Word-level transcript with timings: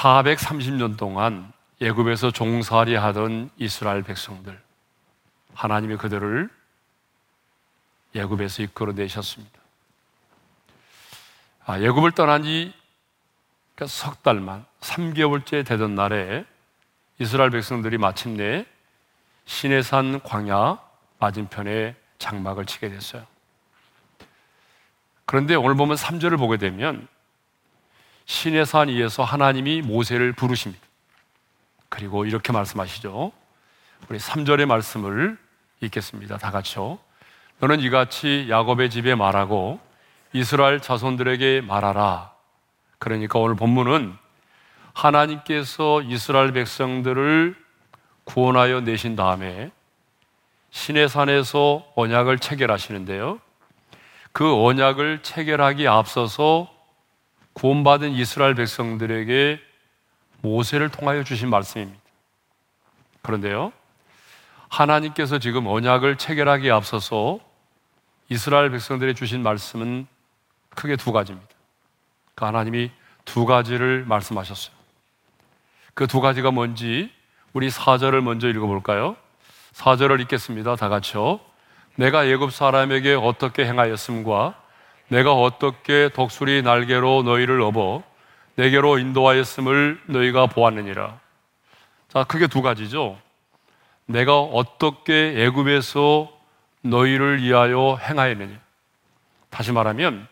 430년 0.00 0.96
동안 0.96 1.52
예굽에서 1.80 2.30
종살이 2.30 2.94
하던 2.94 3.50
이스라엘 3.58 4.02
백성들 4.02 4.58
하나님이 5.54 5.96
그들을 5.96 6.48
예굽에서 8.14 8.62
이끌어내셨습니다. 8.62 9.60
아, 11.66 11.80
예굽을 11.80 12.12
떠난 12.12 12.42
지석 12.42 12.72
그러니까 13.74 14.22
달만 14.22 14.64
3개월째 14.80 15.66
되던 15.66 15.94
날에 15.94 16.46
이스라엘 17.18 17.50
백성들이 17.50 17.98
마침내 17.98 18.64
시내산 19.44 20.22
광야 20.22 20.78
맞은편에 21.18 21.94
장막을 22.18 22.64
치게 22.64 22.88
됐어요. 22.88 23.26
그런데 25.26 25.54
오늘 25.54 25.74
보면 25.74 25.96
3절을 25.96 26.38
보게 26.38 26.56
되면 26.56 27.06
시내산 28.26 28.88
위에서 28.88 29.24
하나님이 29.24 29.82
모세를 29.82 30.32
부르십니다. 30.32 30.82
그리고 31.88 32.24
이렇게 32.24 32.52
말씀하시죠. 32.52 33.32
우리 34.08 34.18
3절의 34.18 34.66
말씀을 34.66 35.36
읽겠습니다. 35.80 36.38
다 36.38 36.50
같이요. 36.50 36.98
너는 37.58 37.80
이같이 37.80 38.46
야곱의 38.48 38.90
집에 38.90 39.14
말하고 39.14 39.80
이스라엘 40.32 40.80
자손들에게 40.80 41.62
말하라. 41.62 42.32
그러니까 42.98 43.38
오늘 43.38 43.56
본문은 43.56 44.16
하나님께서 44.92 46.02
이스라엘 46.02 46.52
백성들을 46.52 47.56
구원하여 48.24 48.80
내신 48.80 49.16
다음에 49.16 49.70
신의 50.70 51.08
산에서 51.08 51.84
언약을 51.96 52.38
체결하시는데요. 52.38 53.40
그 54.32 54.64
언약을 54.64 55.22
체결하기 55.22 55.88
앞서서 55.88 56.72
구원받은 57.60 58.12
이스라엘 58.12 58.54
백성들에게 58.54 59.60
모세를 60.40 60.88
통하여 60.88 61.22
주신 61.22 61.50
말씀입니다. 61.50 62.00
그런데요. 63.20 63.70
하나님께서 64.70 65.38
지금 65.38 65.66
언약을 65.66 66.16
체결하기에 66.16 66.70
앞서서 66.70 67.38
이스라엘 68.30 68.70
백성들에 68.70 69.12
주신 69.12 69.42
말씀은 69.42 70.06
크게 70.70 70.96
두 70.96 71.12
가지입니다. 71.12 71.50
그 72.34 72.46
하나님이 72.46 72.90
두 73.26 73.44
가지를 73.44 74.06
말씀하셨어요. 74.06 74.74
그 75.92 76.06
두 76.06 76.22
가지가 76.22 76.52
뭔지 76.52 77.12
우리 77.52 77.68
사절을 77.68 78.22
먼저 78.22 78.48
읽어볼까요? 78.48 79.16
사절을 79.72 80.22
읽겠습니다. 80.22 80.76
다 80.76 80.88
같이요. 80.88 81.40
내가 81.96 82.26
예굽 82.26 82.54
사람에게 82.54 83.12
어떻게 83.12 83.66
행하였음과 83.66 84.59
내가 85.10 85.32
어떻게 85.34 86.08
독수리 86.08 86.62
날개로 86.62 87.24
너희를 87.24 87.60
업어 87.62 88.04
내게로 88.54 88.98
인도하였음을 88.98 90.00
너희가 90.06 90.46
보았느니라. 90.46 91.18
자, 92.08 92.24
크게 92.24 92.46
두 92.46 92.62
가지죠. 92.62 93.18
내가 94.06 94.38
어떻게 94.38 95.34
애굽에서 95.36 96.30
너희를 96.82 97.42
위하여 97.42 97.96
행하였느냐. 98.00 98.56
다시 99.50 99.72
말하면 99.72 100.28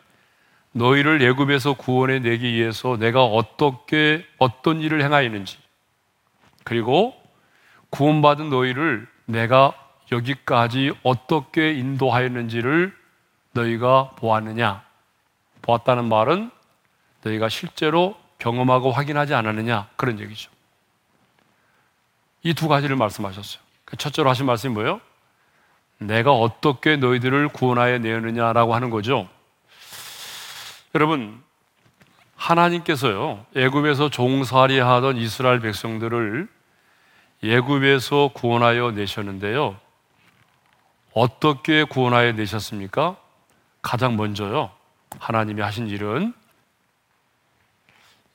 너희를 0.72 1.22
애굽에서 1.22 1.74
구원해 1.74 2.20
내기 2.20 2.52
위해서 2.52 2.96
내가 2.96 3.24
어떻게 3.24 4.24
어떤 4.38 4.80
일을 4.80 5.02
행하였는지 5.02 5.58
그리고 6.62 7.14
구원받은 7.90 8.48
너희를 8.48 9.08
내가 9.24 9.72
여기까지 10.12 10.92
어떻게 11.02 11.72
인도하였는지를 11.72 12.97
너희가 13.58 14.10
보았느냐? 14.16 14.82
보았다는 15.62 16.08
말은 16.08 16.50
너희가 17.22 17.48
실제로 17.48 18.16
경험하고 18.38 18.92
확인하지 18.92 19.34
않았느냐? 19.34 19.88
그런 19.96 20.20
얘기죠. 20.20 20.50
이 22.44 22.54
두 22.54 22.68
가지를 22.68 22.96
말씀하셨어요. 22.96 23.60
그 23.84 23.96
첫째로 23.96 24.30
하신 24.30 24.46
말씀이 24.46 24.72
뭐예요? 24.74 25.00
내가 25.98 26.32
어떻게 26.32 26.96
너희들을 26.96 27.48
구원하여 27.48 27.98
내었느냐라고 27.98 28.74
하는 28.74 28.90
거죠. 28.90 29.28
여러분, 30.94 31.42
하나님께서요, 32.36 33.44
애굽에서 33.56 34.10
종살이 34.10 34.78
하던 34.78 35.16
이스라엘 35.16 35.58
백성들을 35.60 36.48
예굽에서 37.42 38.30
구원하여 38.32 38.92
내셨는데요. 38.92 39.76
어떻게 41.12 41.82
구원하여 41.84 42.32
내셨습니까? 42.32 43.16
가장 43.88 44.18
먼저요. 44.18 44.70
하나님이 45.18 45.62
하신 45.62 45.86
일은 45.88 46.34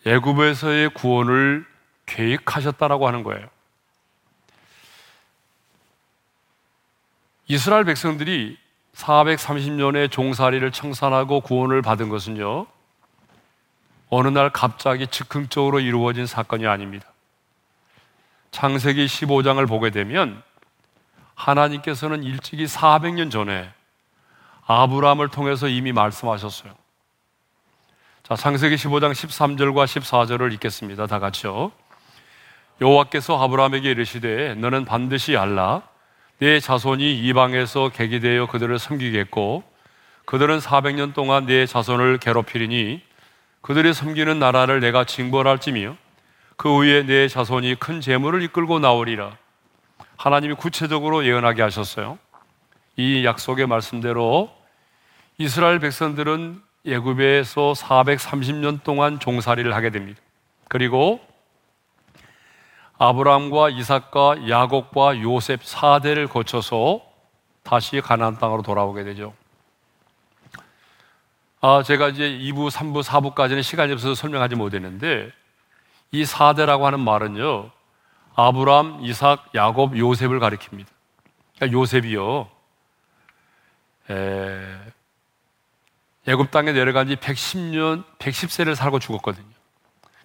애굽에서의 0.04 0.96
구원을 0.96 1.64
계획하셨다라고 2.08 3.06
하는 3.06 3.22
거예요. 3.22 3.48
이스라엘 7.48 7.84
백성들이 7.84 8.58
430년의 8.96 10.10
종살이를 10.10 10.72
청산하고 10.72 11.42
구원을 11.42 11.84
받은 11.84 12.10
것은요. 12.10 12.66
어느 14.10 14.28
날 14.30 14.50
갑자기 14.50 15.06
즉흥적으로 15.06 15.82
이루어진 15.82 16.26
사건이 16.26 16.66
아닙니다. 16.66 17.06
창세기 18.50 19.06
15장을 19.06 19.68
보게 19.68 19.92
되면 19.92 20.42
하나님께서는 21.36 22.24
일찍이 22.24 22.66
400년 22.66 23.30
전에 23.30 23.72
아브라함을 24.66 25.30
통해서 25.30 25.68
이미 25.68 25.92
말씀하셨어요. 25.92 26.74
자, 28.24 28.36
창세기 28.36 28.76
15장 28.76 29.12
13절과 29.12 29.86
14절을 29.86 30.54
읽겠습니다. 30.54 31.08
다 31.08 31.20
같이요. 31.20 31.72
여호와께서 32.82 33.42
아브라함에게 33.44 33.92
이르시되 33.92 34.56
너는 34.56 34.86
반드시 34.86 35.38
알라 35.38 35.84
내 36.40 36.60
자손이 36.60 37.20
이방에서 37.20 37.90
객이 37.90 38.20
되어 38.20 38.48
그들을 38.48 38.80
섬기겠고 38.80 39.64
그들은 40.26 40.60
400년 40.60 41.14
동안 41.14 41.46
내 41.46 41.66
자손을 41.66 42.18
괴롭히리니 42.18 43.02
그들이 43.62 43.94
섬기는 43.94 44.40
나라를 44.40 44.80
내가 44.80 45.04
징벌할지며 45.04 45.96
그 46.58 46.78
위에 46.78 47.04
내 47.04 47.28
자손이 47.28 47.76
큰 47.76 48.02
재물을 48.02 48.42
이끌고 48.42 48.80
나오리라. 48.80 49.38
하나님이 50.18 50.56
구체적으로 50.56 51.26
예언하게 51.26 51.62
하셨어요. 51.62 52.18
이 52.96 53.26
약속의 53.26 53.68
말씀대로 53.68 54.52
이스라엘 55.38 55.80
백성들은 55.80 56.62
예굽에서 56.86 57.74
430년 57.74 58.84
동안 58.84 59.20
종살이를 59.20 59.74
하게 59.74 59.90
됩니다. 59.90 60.22
그리고 60.68 61.20
아브라함과 62.98 63.70
이삭과 63.70 64.48
야곱과 64.48 65.22
요셉 65.22 65.62
4대를 65.62 66.30
거쳐서 66.30 67.02
다시 67.64 68.02
가나안 68.02 68.38
땅으로 68.38 68.62
돌아오게 68.62 69.04
되죠. 69.04 69.34
아, 71.62 71.82
제가 71.82 72.10
이제 72.10 72.30
2부, 72.30 72.70
3부, 72.70 73.04
4부까지는 73.04 73.64
시간이 73.64 73.94
없어서 73.94 74.16
설명하지 74.16 74.56
못했는데 74.56 75.32
이 76.12 76.24
4대라고 76.24 76.82
하는 76.82 77.00
말은요. 77.00 77.72
아브라함, 78.36 79.00
이삭, 79.04 79.50
야곱, 79.56 79.98
요셉을 79.98 80.40
가리킵니다. 80.40 80.88
그러니까 81.56 81.80
요셉이요. 81.80 82.50
에, 84.10 84.94
애굽 86.26 86.52
땅에 86.52 86.72
내려간 86.72 87.08
지 87.08 87.16
110년, 87.16 88.04
110세를 88.20 88.76
살고 88.76 89.00
죽었거든요. 89.00 89.46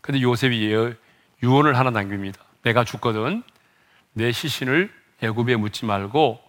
근데 0.01 0.23
요셉이 0.23 0.97
유언을 1.43 1.77
하나 1.77 1.91
남깁니다. 1.91 2.41
내가 2.63 2.85
죽거든 2.85 3.43
내 4.13 4.33
시신을 4.33 4.93
애굽에 5.23 5.57
묻지 5.57 5.85
말고 5.87 6.41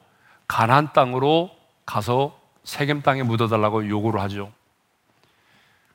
가나안 0.48 0.94
땅으로 0.94 1.52
가서 1.86 2.40
세겜 2.64 3.02
땅에 3.02 3.24
묻어달라고 3.24 3.88
요구를 3.88 4.20
하죠. 4.22 4.52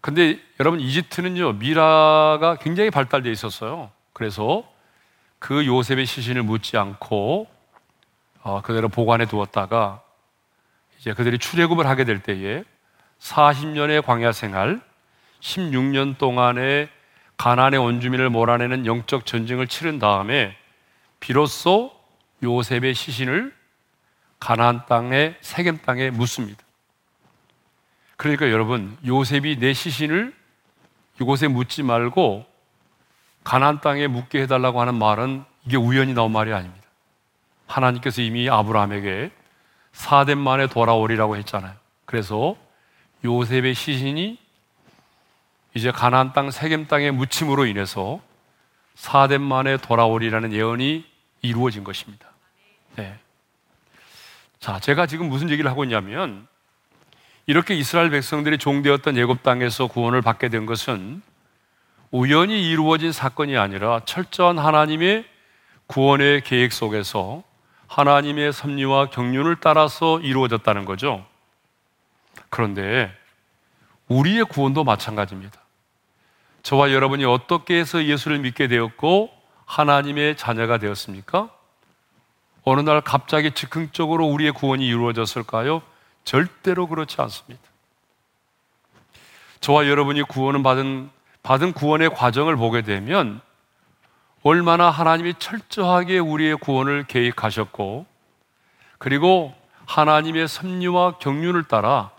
근데 0.00 0.38
여러분 0.60 0.80
이집트는요 0.80 1.54
미라가 1.54 2.56
굉장히 2.60 2.90
발달되어 2.90 3.32
있었어요. 3.32 3.90
그래서 4.12 4.64
그 5.38 5.66
요셉의 5.66 6.06
시신을 6.06 6.42
묻지 6.42 6.76
않고 6.76 7.48
어, 8.42 8.60
그대로 8.62 8.88
보관해 8.88 9.26
두었다가 9.26 10.03
이제 11.04 11.12
그들이 11.12 11.36
출애굽을 11.38 11.86
하게 11.86 12.04
될 12.04 12.22
때에 12.22 12.64
40년의 13.18 14.02
광야 14.02 14.32
생활, 14.32 14.80
16년 15.40 16.16
동안의 16.16 16.88
가나안의 17.36 17.78
원주민을 17.78 18.30
몰아내는 18.30 18.86
영적 18.86 19.26
전쟁을 19.26 19.66
치른 19.66 19.98
다음에 19.98 20.56
비로소 21.20 21.92
요셉의 22.42 22.94
시신을 22.94 23.54
가나안 24.40 24.86
땅에 24.86 25.34
세겜 25.42 25.82
땅에 25.82 26.08
묻습니다. 26.08 26.64
그러니까 28.16 28.50
여러분 28.50 28.96
요셉이 29.04 29.58
내 29.58 29.74
시신을 29.74 30.34
이곳에 31.20 31.48
묻지 31.48 31.82
말고 31.82 32.46
가나안 33.42 33.82
땅에 33.82 34.06
묻게 34.06 34.40
해달라고 34.40 34.80
하는 34.80 34.94
말은 34.94 35.44
이게 35.66 35.76
우연히 35.76 36.14
나온 36.14 36.32
말이 36.32 36.50
아닙니다. 36.54 36.86
하나님께서 37.66 38.22
이미 38.22 38.48
아브라함에게 38.48 39.43
사대 39.94 40.34
만에 40.34 40.66
돌아오리라고 40.66 41.36
했잖아요. 41.36 41.72
그래서 42.04 42.56
요셉의 43.24 43.74
시신이 43.74 44.38
이제 45.72 45.90
가나안 45.90 46.32
땅 46.32 46.50
세겜 46.50 46.88
땅의 46.88 47.12
묻힘으로 47.12 47.64
인해서 47.64 48.20
사대 48.94 49.38
만에 49.38 49.76
돌아오리라는 49.78 50.52
예언이 50.52 51.04
이루어진 51.42 51.84
것입니다. 51.84 52.28
네. 52.96 53.16
자, 54.58 54.78
제가 54.80 55.06
지금 55.06 55.28
무슨 55.28 55.48
얘기를 55.48 55.70
하고 55.70 55.84
있냐면 55.84 56.46
이렇게 57.46 57.74
이스라엘 57.74 58.10
백성들이 58.10 58.58
종되었던 58.58 59.16
예굽 59.16 59.42
땅에서 59.42 59.86
구원을 59.86 60.22
받게 60.22 60.48
된 60.48 60.66
것은 60.66 61.22
우연히 62.10 62.68
이루어진 62.68 63.12
사건이 63.12 63.56
아니라 63.56 64.00
철저한 64.04 64.58
하나님의 64.58 65.24
구원의 65.86 66.42
계획 66.42 66.72
속에서 66.72 67.42
하나님의 67.94 68.52
섭리와 68.52 69.10
경륜을 69.10 69.56
따라서 69.60 70.18
이루어졌다는 70.18 70.84
거죠. 70.84 71.24
그런데 72.50 73.16
우리의 74.08 74.46
구원도 74.46 74.82
마찬가지입니다. 74.82 75.60
저와 76.64 76.90
여러분이 76.90 77.24
어떻게 77.24 77.78
해서 77.78 78.04
예수를 78.04 78.40
믿게 78.40 78.66
되었고 78.66 79.30
하나님의 79.66 80.36
자녀가 80.36 80.78
되었습니까? 80.78 81.50
어느 82.64 82.80
날 82.80 83.00
갑자기 83.00 83.52
즉흥적으로 83.52 84.26
우리의 84.26 84.50
구원이 84.50 84.84
이루어졌을까요? 84.84 85.80
절대로 86.24 86.88
그렇지 86.88 87.20
않습니다. 87.20 87.62
저와 89.60 89.86
여러분이 89.86 90.22
구원을 90.22 90.64
받은, 90.64 91.10
받은 91.44 91.72
구원의 91.74 92.10
과정을 92.10 92.56
보게 92.56 92.82
되면 92.82 93.40
얼마나 94.46 94.90
하나님이 94.90 95.34
철저하게 95.38 96.18
우리의 96.18 96.58
구원을 96.58 97.04
계획하셨고 97.04 98.04
그리고 98.98 99.54
하나님의 99.86 100.48
섭리와 100.48 101.12
경륜을 101.16 101.64
따라 101.64 102.10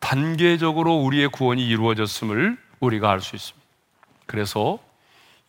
단계적으로 0.00 0.94
우리의 0.96 1.28
구원이 1.28 1.66
이루어졌음을 1.68 2.56
우리가 2.80 3.10
알 3.10 3.20
수 3.20 3.36
있습니다. 3.36 3.66
그래서 4.24 4.78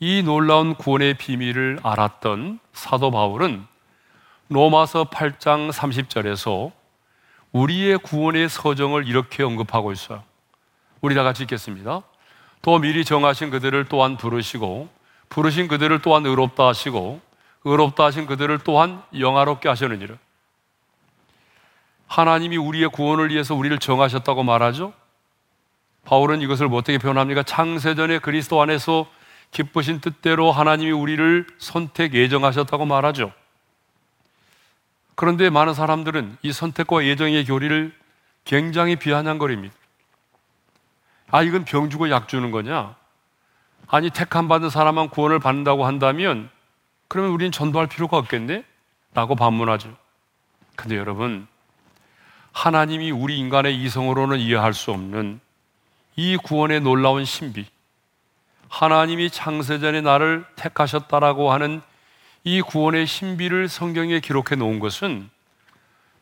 이 0.02 0.22
놀라운 0.22 0.76
구원의 0.76 1.14
비밀을 1.14 1.80
알았던 1.82 2.60
사도 2.74 3.10
바울은 3.10 3.66
로마서 4.50 5.06
8장 5.06 5.72
30절에서 5.72 6.74
우리의 7.54 8.00
구원의 8.00 8.50
서정을 8.50 9.08
이렇게 9.08 9.44
언급하고 9.44 9.94
있어요. 9.94 10.24
우리 11.00 11.16
다 11.16 11.24
같이 11.24 11.44
읽겠습니다. 11.44 12.02
또 12.62 12.80
미리 12.80 13.06
정하신 13.06 13.50
그들을 13.50 13.86
또한 13.86 14.18
부르시고 14.18 14.97
부르신 15.30 15.68
그들을 15.68 16.02
또한 16.02 16.26
의롭다 16.26 16.68
하시고 16.68 17.22
의롭다 17.64 18.06
하신 18.06 18.26
그들을 18.28 18.60
또한 18.60 19.02
영화롭게 19.18 19.68
하셨느니라. 19.70 20.16
하나님이 22.08 22.58
우리의 22.58 22.90
구원을 22.90 23.30
위해서 23.30 23.54
우리를 23.54 23.78
정하셨다고 23.80 24.44
말하죠. 24.44 24.94
바울은 26.06 26.42
이것을 26.42 26.68
어떻게 26.72 26.98
표현합니까? 26.98 27.44
창세전에 27.44 28.20
그리스도 28.20 28.62
안에서 28.62 29.08
기쁘신 29.52 30.00
뜻대로 30.00 30.52
하나님이 30.52 30.92
우리를 30.92 31.48
선택 31.58 32.14
예정하셨다고 32.14 32.86
말하죠. 32.86 33.34
그런데 35.16 35.50
많은 35.50 35.74
사람들은 35.74 36.38
이 36.44 36.54
선택과 36.54 37.04
예정의 37.04 37.44
교리를 37.46 37.94
굉장히 38.46 38.96
비아냥거립니다. 38.96 39.76
아, 41.30 41.42
이건 41.44 41.66
병 41.66 41.90
주고 41.90 42.10
약 42.10 42.30
주는 42.30 42.52
거냐? 42.52 42.96
아니, 43.88 44.10
택함 44.10 44.48
받은 44.48 44.70
사람만 44.70 45.10
구원을 45.10 45.40
받는다고 45.40 45.86
한다면 45.86 46.50
그러면 47.08 47.32
우리는 47.32 47.52
전도할 47.52 47.88
필요가 47.88 48.18
없겠네? 48.18 48.64
라고 49.14 49.36
반문하죠. 49.36 49.96
근데 50.76 50.98
여러분, 50.98 51.48
하나님이 52.52 53.12
우리 53.12 53.38
인간의 53.40 53.76
이성으로는 53.82 54.40
이해할 54.40 54.74
수 54.74 54.92
없는 54.92 55.40
이 56.16 56.38
구원의 56.38 56.82
놀라운 56.82 57.24
신비, 57.24 57.66
하나님이 58.70 59.30
창세전에 59.30 60.02
나를 60.02 60.46
택하셨다라고 60.56 61.52
하는 61.52 61.82
이 62.44 62.62
구원의 62.62 63.08
신비를 63.08 63.70
성경에 63.70 64.20
기록해 64.20 64.56
놓은 64.56 64.80
것은 64.80 65.30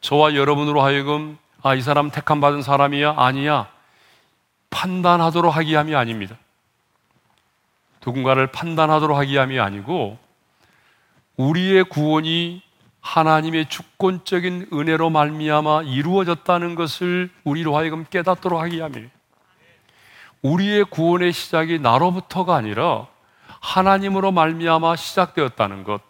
저와 0.01 0.35
여러분으로 0.35 0.81
하여금 0.81 1.37
아, 1.63 1.73
이 1.73 1.81
사람 1.81 2.11
택함 2.11 2.41
받은 2.41 2.61
사람이야? 2.61 3.15
아니야. 3.17 3.67
판단하도록 4.69 5.55
하기 5.55 5.73
함이 5.73 5.95
아닙니다. 5.95 6.37
누군가를 8.05 8.47
판단하도록 8.47 9.17
하기 9.17 9.37
함이 9.37 9.59
아니고 9.59 10.17
우리의 11.37 11.85
구원이 11.85 12.61
하나님의 13.01 13.69
주권적인 13.69 14.69
은혜로 14.73 15.09
말미암아 15.09 15.83
이루어졌다는 15.83 16.75
것을 16.75 17.29
우리로 17.43 17.77
하여금 17.77 18.05
깨닫도록 18.09 18.59
하기 18.61 18.77
위함이에요. 18.77 19.07
우리의 20.41 20.85
구원의 20.85 21.33
시작이 21.33 21.79
나로부터가 21.79 22.55
아니라 22.55 23.07
하나님으로 23.59 24.31
말미암아 24.31 24.95
시작되었다는 24.95 25.83
것. 25.83 26.01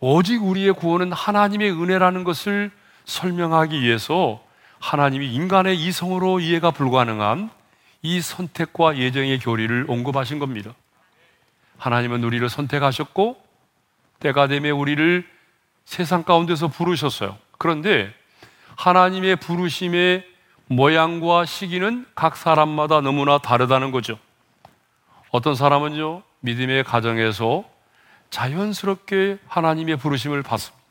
오직 0.00 0.42
우리의 0.42 0.72
구원은 0.72 1.12
하나님의 1.12 1.70
은혜라는 1.72 2.24
것을 2.24 2.70
설명하기 3.04 3.80
위해서 3.80 4.40
하나님이 4.78 5.32
인간의 5.32 5.76
이성으로 5.76 6.40
이해가 6.40 6.70
불가능한 6.70 7.50
이 8.02 8.20
선택과 8.20 8.96
예정의 8.96 9.38
교리를 9.38 9.86
언급하신 9.88 10.38
겁니다. 10.38 10.72
하나님은 11.80 12.22
우리를 12.22 12.46
선택하셨고 12.48 13.42
때가 14.20 14.46
되면 14.48 14.72
우리를 14.72 15.26
세상 15.86 16.22
가운데서 16.22 16.68
부르셨어요. 16.68 17.38
그런데 17.56 18.12
하나님의 18.76 19.36
부르심의 19.36 20.26
모양과 20.66 21.46
시기는 21.46 22.06
각 22.14 22.36
사람마다 22.36 23.00
너무나 23.00 23.38
다르다는 23.38 23.92
거죠. 23.92 24.18
어떤 25.30 25.54
사람은요, 25.54 26.22
믿음의 26.40 26.84
가정에서 26.84 27.64
자연스럽게 28.28 29.38
하나님의 29.48 29.96
부르심을 29.96 30.42
받습니다. 30.42 30.84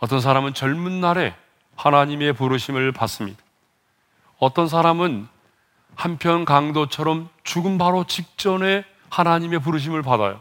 어떤 0.00 0.20
사람은 0.20 0.54
젊은 0.54 1.00
날에 1.00 1.34
하나님의 1.76 2.32
부르심을 2.32 2.92
받습니다. 2.92 3.40
어떤 4.38 4.66
사람은 4.66 5.28
한편 5.94 6.44
강도처럼 6.44 7.28
죽음 7.44 7.78
바로 7.78 8.04
직전에 8.04 8.84
하나님의 9.10 9.60
부르심을 9.60 10.02
받아요. 10.02 10.40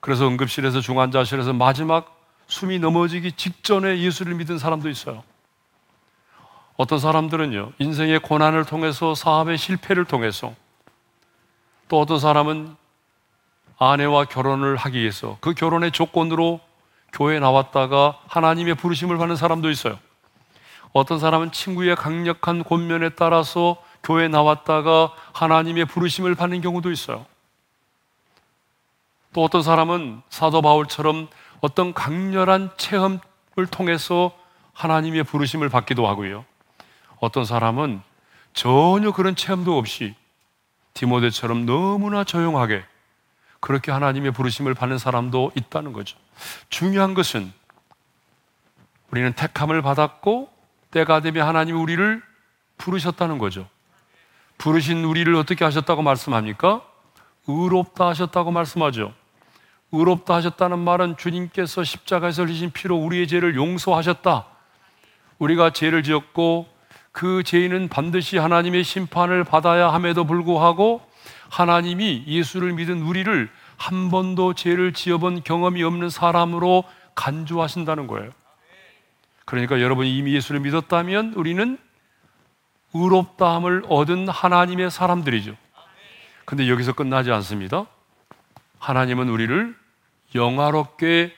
그래서 0.00 0.26
응급실에서 0.28 0.80
중환자실에서 0.80 1.52
마지막 1.52 2.16
숨이 2.46 2.78
넘어지기 2.78 3.32
직전에 3.32 3.98
예수를 3.98 4.34
믿은 4.34 4.58
사람도 4.58 4.88
있어요. 4.88 5.24
어떤 6.76 6.98
사람들은요, 6.98 7.72
인생의 7.78 8.20
고난을 8.20 8.66
통해서 8.66 9.14
사업의 9.14 9.58
실패를 9.58 10.04
통해서 10.04 10.54
또 11.88 12.00
어떤 12.00 12.18
사람은 12.18 12.76
아내와 13.78 14.26
결혼을 14.26 14.76
하기 14.76 15.00
위해서 15.00 15.38
그 15.40 15.54
결혼의 15.54 15.92
조건으로 15.92 16.60
교회에 17.12 17.40
나왔다가 17.40 18.18
하나님의 18.26 18.74
부르심을 18.74 19.16
받는 19.16 19.36
사람도 19.36 19.70
있어요. 19.70 19.98
어떤 20.92 21.18
사람은 21.18 21.52
친구의 21.52 21.96
강력한 21.96 22.62
권면에 22.62 23.10
따라서 23.10 23.76
교회에 24.06 24.28
나왔다가 24.28 25.12
하나님의 25.32 25.84
부르심을 25.86 26.36
받는 26.36 26.60
경우도 26.60 26.92
있어요. 26.92 27.26
또 29.32 29.42
어떤 29.42 29.62
사람은 29.62 30.22
사도 30.30 30.62
바울처럼 30.62 31.28
어떤 31.60 31.92
강렬한 31.92 32.70
체험을 32.76 33.66
통해서 33.70 34.32
하나님의 34.74 35.24
부르심을 35.24 35.68
받기도 35.68 36.06
하고요. 36.06 36.44
어떤 37.18 37.44
사람은 37.44 38.00
전혀 38.52 39.10
그런 39.10 39.34
체험도 39.34 39.76
없이 39.76 40.14
디모데처럼 40.94 41.66
너무나 41.66 42.22
조용하게 42.22 42.84
그렇게 43.58 43.90
하나님의 43.90 44.30
부르심을 44.30 44.74
받는 44.74 44.98
사람도 44.98 45.50
있다는 45.56 45.92
거죠. 45.92 46.16
중요한 46.68 47.14
것은 47.14 47.52
우리는 49.10 49.32
택함을 49.32 49.82
받았고 49.82 50.48
때가 50.92 51.20
되면 51.20 51.46
하나님이 51.46 51.78
우리를 51.78 52.22
부르셨다는 52.78 53.38
거죠. 53.38 53.68
부르신 54.58 55.04
우리를 55.04 55.34
어떻게 55.34 55.64
하셨다고 55.64 56.02
말씀합니까? 56.02 56.82
의롭다 57.46 58.08
하셨다고 58.08 58.50
말씀하죠. 58.50 59.12
의롭다 59.92 60.34
하셨다는 60.34 60.78
말은 60.78 61.16
주님께서 61.16 61.84
십자가에서 61.84 62.42
흘리신 62.44 62.72
피로 62.72 62.96
우리의 62.96 63.28
죄를 63.28 63.54
용서하셨다. 63.54 64.46
우리가 65.38 65.70
죄를 65.70 66.02
지었고 66.02 66.66
그 67.12 67.42
죄인은 67.42 67.88
반드시 67.88 68.36
하나님의 68.36 68.84
심판을 68.84 69.44
받아야 69.44 69.92
함에도 69.92 70.24
불구하고 70.24 71.00
하나님이 71.48 72.24
예수를 72.26 72.72
믿은 72.74 73.02
우리를 73.02 73.48
한 73.76 74.10
번도 74.10 74.54
죄를 74.54 74.92
지어본 74.92 75.42
경험이 75.44 75.82
없는 75.82 76.10
사람으로 76.10 76.84
간주하신다는 77.14 78.06
거예요. 78.06 78.30
그러니까 79.44 79.80
여러분이 79.80 80.16
이미 80.16 80.34
예수를 80.34 80.60
믿었다면 80.60 81.34
우리는 81.36 81.78
의롭다함을 82.94 83.84
얻은 83.88 84.28
하나님의 84.28 84.90
사람들이죠. 84.90 85.56
근데 86.44 86.68
여기서 86.68 86.92
끝나지 86.92 87.32
않습니다. 87.32 87.86
하나님은 88.78 89.28
우리를 89.28 89.76
영화롭게 90.34 91.34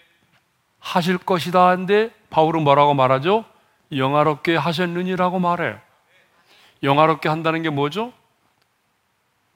하실 0.79 1.19
것이다 1.19 1.69
한데 1.69 2.11
바울은 2.31 2.63
뭐라고 2.63 2.95
말하죠? 2.95 3.45
영화롭게 3.93 4.57
하셨느니라고 4.57 5.39
말해요. 5.39 5.79
영화롭게 6.83 7.29
한다는 7.29 7.63
게 7.63 7.71
뭐죠? 7.71 8.13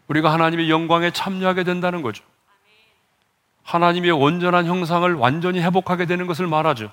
우리가 0.08 0.32
하나님의 0.32 0.70
영광에 0.70 1.10
참여하게 1.10 1.64
된다는 1.64 2.02
거죠. 2.02 2.24
하나님의 3.62 4.10
온전한 4.10 4.66
형상을 4.66 5.12
완전히 5.14 5.60
회복하게 5.60 6.06
되는 6.06 6.26
것을 6.26 6.46
말하죠. 6.46 6.90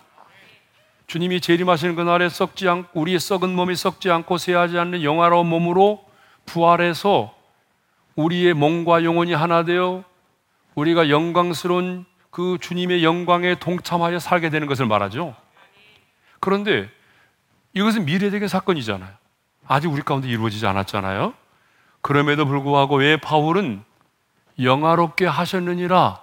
주님이 1.09 1.41
재림하시는 1.41 1.95
그날에 1.95 2.29
썩지 2.29 2.69
않고 2.69 3.01
우리의 3.01 3.19
썩은 3.19 3.49
몸이 3.55 3.75
썩지 3.75 4.11
않고 4.11 4.37
쇠하지 4.37 4.77
않는 4.77 5.01
영화로운 5.01 5.47
몸으로 5.47 6.05
부활해서 6.45 7.33
우리의 8.15 8.53
몸과 8.53 9.03
영혼이 9.03 9.33
하나 9.33 9.63
되어 9.63 10.03
우리가 10.75 11.09
영광스러운 11.09 12.05
그 12.29 12.59
주님의 12.61 13.03
영광에 13.03 13.55
동참하여 13.55 14.19
살게 14.19 14.51
되는 14.51 14.67
것을 14.67 14.85
말하죠. 14.85 15.35
그런데 16.39 16.87
이것은 17.73 18.05
미래적인 18.05 18.47
사건이잖아요. 18.47 19.09
아직 19.67 19.87
우리 19.87 20.03
가운데 20.03 20.27
이루어지지 20.27 20.67
않았잖아요. 20.67 21.33
그럼에도 22.01 22.45
불구하고 22.45 22.97
왜 22.97 23.17
바울은 23.17 23.83
영화롭게 24.61 25.25
하셨느니라 25.25 26.21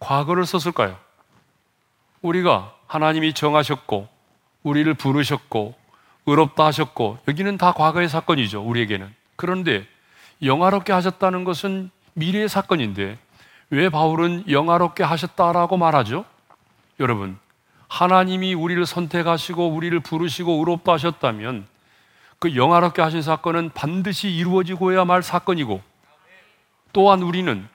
과거를 0.00 0.44
썼을까요? 0.44 0.98
우리가 2.20 2.77
하나님이 2.88 3.34
정하셨고 3.34 4.08
우리를 4.64 4.92
부르셨고 4.94 5.74
의롭다 6.26 6.66
하셨고 6.66 7.18
여기는 7.28 7.56
다 7.56 7.72
과거의 7.72 8.08
사건이죠. 8.08 8.62
우리에게는. 8.62 9.14
그런데 9.36 9.86
영화롭게 10.42 10.92
하셨다는 10.92 11.44
것은 11.44 11.90
미래의 12.14 12.48
사건인데 12.48 13.18
왜 13.70 13.88
바울은 13.88 14.44
영화롭게 14.50 15.04
하셨다라고 15.04 15.76
말하죠? 15.76 16.24
여러분, 17.00 17.38
하나님이 17.88 18.54
우리를 18.54 18.84
선택하시고 18.84 19.68
우리를 19.68 19.98
부르시고 20.00 20.52
의롭다 20.52 20.94
하셨다면 20.94 21.66
그 22.38 22.56
영화롭게 22.56 23.02
하신 23.02 23.22
사건은 23.22 23.70
반드시 23.74 24.30
이루어지고야 24.30 25.04
말 25.04 25.22
사건이고 25.22 25.80
또한 26.92 27.22
우리는 27.22 27.68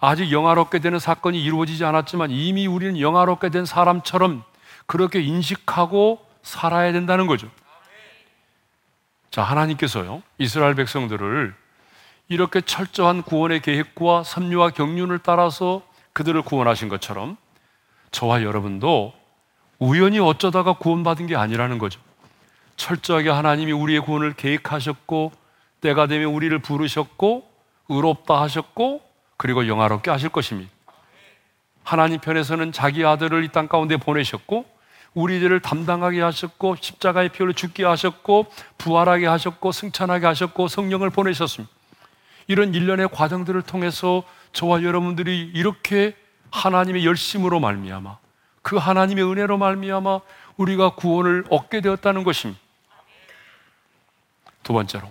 아직 0.00 0.30
영화롭게 0.30 0.78
되는 0.78 0.98
사건이 0.98 1.42
이루어지지 1.42 1.84
않았지만 1.84 2.30
이미 2.30 2.66
우리는 2.66 3.00
영화롭게 3.00 3.48
된 3.48 3.64
사람처럼 3.64 4.44
그렇게 4.86 5.20
인식하고 5.20 6.24
살아야 6.42 6.92
된다는 6.92 7.26
거죠. 7.26 7.50
자, 9.30 9.42
하나님께서요, 9.42 10.22
이스라엘 10.38 10.74
백성들을 10.74 11.54
이렇게 12.28 12.60
철저한 12.60 13.22
구원의 13.22 13.60
계획과 13.60 14.22
섭리와 14.22 14.70
경륜을 14.70 15.18
따라서 15.18 15.82
그들을 16.12 16.40
구원하신 16.42 16.88
것처럼 16.88 17.36
저와 18.10 18.42
여러분도 18.42 19.12
우연히 19.78 20.18
어쩌다가 20.18 20.74
구원받은 20.74 21.26
게 21.26 21.36
아니라는 21.36 21.78
거죠. 21.78 22.00
철저하게 22.76 23.30
하나님이 23.30 23.72
우리의 23.72 24.00
구원을 24.00 24.34
계획하셨고 24.34 25.32
때가 25.80 26.06
되면 26.06 26.28
우리를 26.32 26.58
부르셨고 26.58 27.48
의롭다 27.88 28.40
하셨고 28.40 29.02
그리고 29.36 29.66
영화롭게 29.66 30.10
하실 30.10 30.28
것입니다. 30.28 30.70
하나님 31.84 32.20
편에서는 32.20 32.72
자기 32.72 33.04
아들을 33.04 33.44
이 33.44 33.48
땅 33.48 33.68
가운데 33.68 33.96
보내셨고 33.96 34.66
우리들을 35.14 35.60
담당하게 35.60 36.20
하셨고 36.20 36.76
십자가의 36.76 37.30
피로 37.30 37.52
죽게 37.52 37.84
하셨고 37.84 38.46
부활하게 38.76 39.26
하셨고 39.26 39.72
승천하게 39.72 40.26
하셨고 40.26 40.68
성령을 40.68 41.10
보내셨습니다. 41.10 41.72
이런 42.48 42.74
일련의 42.74 43.08
과정들을 43.08 43.62
통해서 43.62 44.22
저와 44.52 44.82
여러분들이 44.82 45.50
이렇게 45.54 46.14
하나님의 46.50 47.04
열심으로 47.06 47.60
말미암아 47.60 48.18
그 48.62 48.76
하나님의 48.76 49.24
은혜로 49.24 49.58
말미암아 49.58 50.20
우리가 50.56 50.94
구원을 50.96 51.44
얻게 51.50 51.80
되었다는 51.80 52.24
것입니다. 52.24 52.60
두 54.62 54.72
번째로 54.72 55.08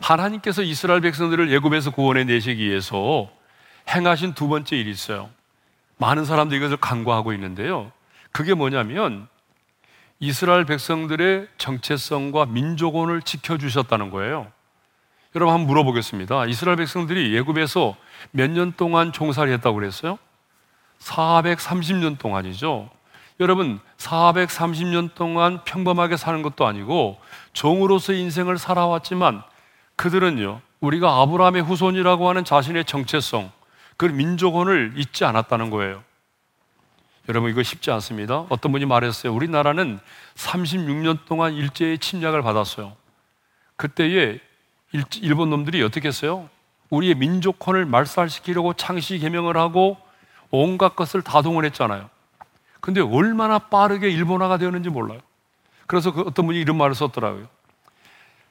하나님께서 0.00 0.62
이스라엘 0.62 1.00
백성들을 1.00 1.50
예굽에서 1.50 1.90
구원해 1.90 2.24
내시기 2.24 2.68
위해서 2.68 3.28
행하신 3.88 4.34
두 4.34 4.48
번째 4.48 4.76
일이 4.76 4.90
있어요. 4.90 5.30
많은 5.96 6.24
사람들이 6.24 6.58
이것을 6.60 6.76
간과하고 6.76 7.32
있는데요. 7.32 7.90
그게 8.30 8.54
뭐냐면 8.54 9.26
이스라엘 10.20 10.64
백성들의 10.64 11.48
정체성과 11.58 12.46
민족원을 12.46 13.22
지켜주셨다는 13.22 14.10
거예요. 14.10 14.50
여러분 15.34 15.54
한번 15.54 15.68
물어보겠습니다. 15.68 16.46
이스라엘 16.46 16.76
백성들이 16.76 17.34
예굽에서 17.34 17.96
몇 18.30 18.50
년 18.50 18.72
동안 18.72 19.12
종살이 19.12 19.52
했다고 19.52 19.76
그랬어요? 19.76 20.18
430년 21.00 22.18
동안이죠. 22.18 22.90
여러분 23.40 23.78
430년 23.98 25.14
동안 25.14 25.62
평범하게 25.64 26.16
사는 26.16 26.42
것도 26.42 26.66
아니고 26.66 27.20
종으로서 27.52 28.12
인생을 28.12 28.58
살아왔지만 28.58 29.42
그들은요, 29.98 30.60
우리가 30.80 31.20
아브라함의 31.20 31.62
후손이라고 31.62 32.28
하는 32.28 32.44
자신의 32.44 32.84
정체성, 32.84 33.50
그 33.96 34.06
민족원을 34.06 34.94
잊지 34.96 35.24
않았다는 35.24 35.70
거예요. 35.70 36.02
여러분, 37.28 37.50
이거 37.50 37.62
쉽지 37.62 37.90
않습니다. 37.90 38.46
어떤 38.48 38.72
분이 38.72 38.86
말했어요. 38.86 39.34
우리나라는 39.34 39.98
36년 40.36 41.26
동안 41.26 41.52
일제의 41.52 41.98
침략을 41.98 42.42
받았어요. 42.42 42.96
그때에 43.76 44.38
일본 45.20 45.50
놈들이 45.50 45.82
어떻게 45.82 46.08
했어요? 46.08 46.48
우리의 46.90 47.16
민족혼을 47.16 47.84
말살시키려고 47.84 48.74
창시 48.74 49.18
개명을 49.18 49.56
하고 49.56 49.98
온갖 50.50 50.96
것을 50.96 51.22
다 51.22 51.42
동원했잖아요. 51.42 52.08
근데 52.80 53.00
얼마나 53.00 53.58
빠르게 53.58 54.08
일본화가 54.08 54.58
되었는지 54.58 54.88
몰라요. 54.90 55.20
그래서 55.86 56.12
그 56.12 56.22
어떤 56.22 56.46
분이 56.46 56.60
이런 56.60 56.78
말을 56.78 56.94
썼더라고요. 56.94 57.48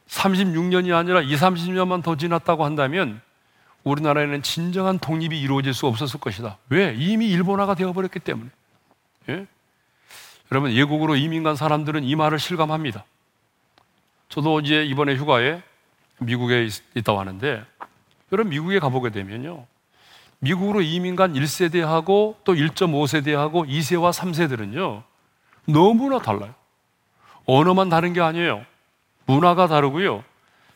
36년이 0.08 0.96
아니라 0.96 1.22
2, 1.22 1.36
30년만 1.36 2.04
더 2.04 2.16
지났다고 2.16 2.66
한다면 2.66 3.22
우리나라에는 3.84 4.42
진정한 4.42 5.00
독립이 5.00 5.40
이루어질 5.40 5.74
수 5.74 5.88
없었을 5.88 6.20
것이다. 6.20 6.58
왜? 6.70 6.94
이미 6.98 7.30
일본화가 7.30 7.76
되어버렸기 7.76 8.20
때문에. 8.20 8.50
예? 9.30 9.48
여러분, 10.52 10.72
예국으로 10.72 11.16
이민 11.16 11.44
간 11.44 11.56
사람들은 11.56 12.04
이 12.04 12.16
말을 12.16 12.40
실감합니다. 12.40 13.04
저도 14.30 14.60
이제 14.62 14.84
이번에 14.84 15.16
휴가에 15.16 15.62
미국에 16.20 16.68
있다 16.96 17.14
왔는데, 17.14 17.64
여러분, 18.32 18.50
미국에 18.50 18.80
가보게 18.80 19.10
되면요. 19.10 19.66
미국으로 20.40 20.82
이민 20.82 21.16
간 21.16 21.34
1세대하고 21.34 22.36
또 22.44 22.54
1.5세대하고 22.54 23.68
2세와 23.68 24.12
3세들은요, 24.14 25.04
너무나 25.66 26.20
달라요. 26.20 26.54
언어만 27.46 27.90
다른 27.90 28.14
게 28.14 28.22
아니에요. 28.22 28.66
문화가 29.28 29.68
다르고요. 29.68 30.24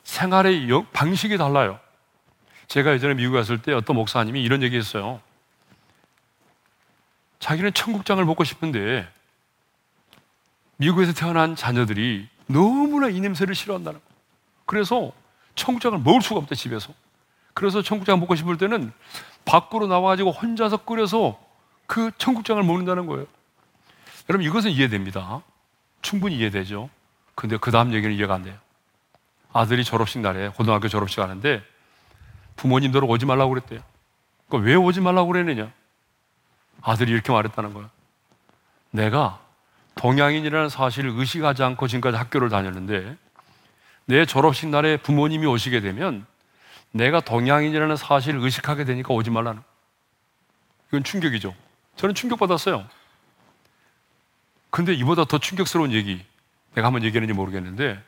생활의 0.04 0.68
방식이 0.94 1.38
달라요. 1.38 1.80
제가 2.68 2.94
예전에 2.94 3.16
미국에 3.16 3.40
갔을 3.40 3.62
때 3.62 3.74
어떤 3.74 3.96
목사님이 3.96 4.44
이런 4.44 4.62
얘기 4.62 4.78
했어요. 4.78 5.20
자기는 7.40 7.74
청국장을 7.74 8.24
먹고 8.24 8.44
싶은데 8.44 9.08
미국에서 10.78 11.14
태어난 11.14 11.56
자녀들이 11.56 12.28
너무나 12.48 13.10
이 13.10 13.20
냄새를 13.20 13.56
싫어한다는 13.56 14.00
거예요. 14.00 14.12
그래서 14.66 15.12
청국장을 15.56 15.98
먹을 16.00 16.22
수가 16.22 16.40
없대, 16.40 16.56
집에서. 16.56 16.94
그래서 17.54 17.82
청국장 17.82 18.20
먹고 18.20 18.36
싶을 18.36 18.58
때는 18.58 18.92
밖으로 19.46 19.88
나와가지고 19.88 20.32
혼자서 20.32 20.78
끓여서 20.78 21.40
그 21.88 22.12
청국장을 22.18 22.62
먹는다는 22.64 23.06
거예요. 23.06 23.26
여러분, 24.30 24.46
이것은 24.46 24.72
이해됩니다. 24.72 25.42
충분히 26.02 26.38
이해되죠. 26.38 26.90
근데 27.42 27.58
그 27.58 27.72
다음 27.72 27.92
얘기는 27.92 28.16
이해가 28.16 28.36
안 28.36 28.44
돼요. 28.44 28.56
아들이 29.52 29.84
졸업식 29.84 30.20
날에 30.20 30.50
고등학교 30.50 30.88
졸업식 30.88 31.22
하는데 31.22 31.64
부모님들 32.56 33.04
오지 33.04 33.26
말라고 33.26 33.50
그랬대요. 33.50 33.80
그러니까 34.48 34.70
왜 34.70 34.76
오지 34.76 35.02
말라고 35.02 35.32
그랬느냐? 35.32 35.72
아들이 36.84 37.12
이렇게 37.12 37.32
말했다는 37.32 37.74
거야. 37.74 37.90
내가 38.92 39.40
동양인이라는 39.96 40.70
사실을 40.70 41.14
의식하지 41.16 41.64
않고 41.64 41.88
지금까지 41.88 42.16
학교를 42.16 42.50
다녔는데 42.50 43.18
내 44.06 44.26
졸업식 44.28 44.70
날에 44.70 44.98
부모님이 44.98 45.48
오시게 45.48 45.82
되면 45.82 46.28
내가 46.92 47.22
동양인이라는 47.22 47.96
사실을 47.96 48.40
의식하게 48.40 48.84
되니까 48.86 49.16
오지 49.16 49.32
말라는. 49.32 49.64
이건 50.90 51.04
충격이죠. 51.04 51.56
저는 51.96 52.14
충격받았어요. 52.14 52.86
근데 54.70 54.94
이보다 54.94 55.26
더 55.26 55.40
충격스러운 55.40 55.92
얘기. 55.92 56.24
내가 56.74 56.88
한번 56.88 57.04
얘기했는지 57.04 57.34
모르겠는데 57.34 58.02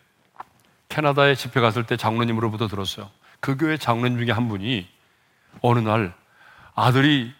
캐나다에 0.90 1.36
집회 1.36 1.60
갔을 1.60 1.86
때 1.86 1.98
장로님으로부터 1.98 2.68
들었어요. 2.68 3.10
그 3.40 3.58
교회 3.58 3.78
장로님 3.78 4.20
중에 4.20 4.32
한 4.32 4.48
분이 4.48 4.88
어느 5.62 5.80
날 5.80 6.14
아들이 6.76 7.34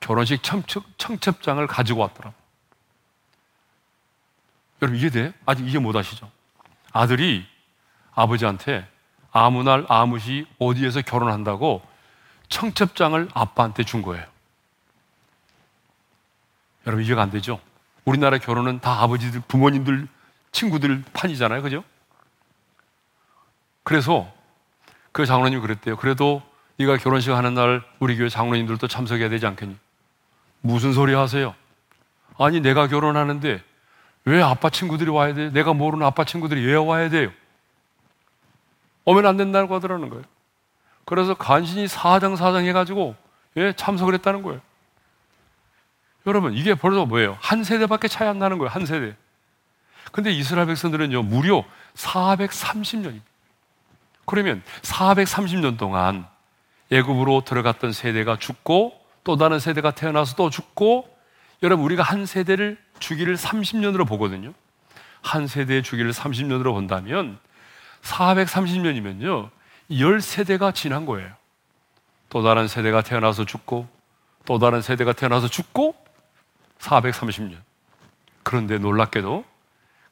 결혼식 0.00 0.42
청첩, 0.42 0.84
청첩장을 0.98 1.66
가지고 1.66 2.00
왔더라. 2.00 2.32
여러분 4.82 5.00
이해 5.00 5.10
돼? 5.10 5.32
아직 5.46 5.66
이해 5.66 5.78
못 5.78 5.96
하시죠? 5.96 6.30
아들이 6.92 7.46
아버지한테 8.14 8.86
아무 9.32 9.62
날 9.62 9.84
아무 9.88 10.18
시 10.18 10.46
어디에서 10.58 11.02
결혼한다고 11.02 11.82
청첩장을 12.48 13.28
아빠한테 13.34 13.82
준 13.82 14.02
거예요. 14.02 14.24
여러분 16.86 17.04
이해가 17.04 17.22
안 17.22 17.30
되죠? 17.30 17.60
우리나라 18.04 18.38
결혼은 18.38 18.80
다 18.80 19.02
아버지들, 19.02 19.40
부모님들 19.48 20.06
친구들 20.54 21.02
판이잖아요. 21.12 21.60
그죠? 21.62 21.84
그래서 23.82 24.32
그 25.12 25.26
장로님이 25.26 25.60
그랬대요. 25.60 25.96
그래도 25.96 26.42
네가 26.78 26.96
결혼식 26.96 27.32
하는 27.32 27.54
날 27.54 27.82
우리 27.98 28.16
교회 28.16 28.28
장로님들도 28.28 28.88
참석해야 28.88 29.28
되지 29.28 29.46
않겠니? 29.46 29.76
무슨 30.60 30.92
소리 30.92 31.12
하세요? 31.12 31.54
아니 32.38 32.60
내가 32.60 32.88
결혼하는데 32.88 33.62
왜 34.24 34.42
아빠 34.42 34.70
친구들이 34.70 35.10
와야 35.10 35.34
돼? 35.34 35.50
내가 35.50 35.74
모르는 35.74 36.06
아빠 36.06 36.24
친구들이 36.24 36.64
왜 36.64 36.74
와야 36.74 37.10
돼요? 37.10 37.30
오면 39.04 39.26
안 39.26 39.36
된다고 39.36 39.74
하더라는 39.74 40.08
거예요. 40.08 40.24
그래서 41.04 41.34
간신히 41.34 41.86
사장 41.86 42.36
사장 42.36 42.64
해가지고 42.64 43.14
예, 43.56 43.74
참석을 43.74 44.14
했다는 44.14 44.42
거예요. 44.42 44.60
여러분 46.26 46.54
이게 46.54 46.74
벌써 46.74 47.04
뭐예요? 47.04 47.36
한 47.40 47.64
세대밖에 47.64 48.08
차이 48.08 48.26
안 48.26 48.38
나는 48.38 48.56
거예요. 48.58 48.70
한 48.70 48.86
세대. 48.86 49.14
근데 50.12 50.30
이스라엘 50.32 50.66
백성들은요 50.66 51.22
무려 51.22 51.64
430년입니다. 51.94 53.22
그러면 54.26 54.62
430년 54.82 55.78
동안 55.78 56.26
애굽으로 56.90 57.42
들어갔던 57.44 57.92
세대가 57.92 58.38
죽고 58.38 59.00
또 59.24 59.36
다른 59.36 59.58
세대가 59.58 59.90
태어나서 59.90 60.36
또 60.36 60.50
죽고 60.50 61.08
여러분 61.62 61.84
우리가 61.84 62.02
한 62.02 62.26
세대를 62.26 62.78
주기를 62.98 63.36
30년으로 63.36 64.06
보거든요. 64.06 64.52
한 65.22 65.46
세대의 65.46 65.82
주기를 65.82 66.12
30년으로 66.12 66.72
본다면 66.72 67.38
430년이면요. 68.02 69.50
10세대가 69.90 70.74
지난 70.74 71.06
거예요. 71.06 71.32
또 72.28 72.42
다른 72.42 72.68
세대가 72.68 73.02
태어나서 73.02 73.44
죽고 73.44 73.88
또 74.44 74.58
다른 74.58 74.82
세대가 74.82 75.12
태어나서 75.12 75.48
죽고 75.48 75.94
430년. 76.78 77.56
그런데 78.42 78.78
놀랍게도 78.78 79.44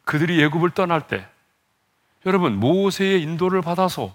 그들이 0.04 0.40
예굽을 0.40 0.70
떠날 0.70 1.06
때 1.06 1.26
여러분 2.26 2.58
모세의 2.58 3.22
인도를 3.22 3.62
받아서 3.62 4.14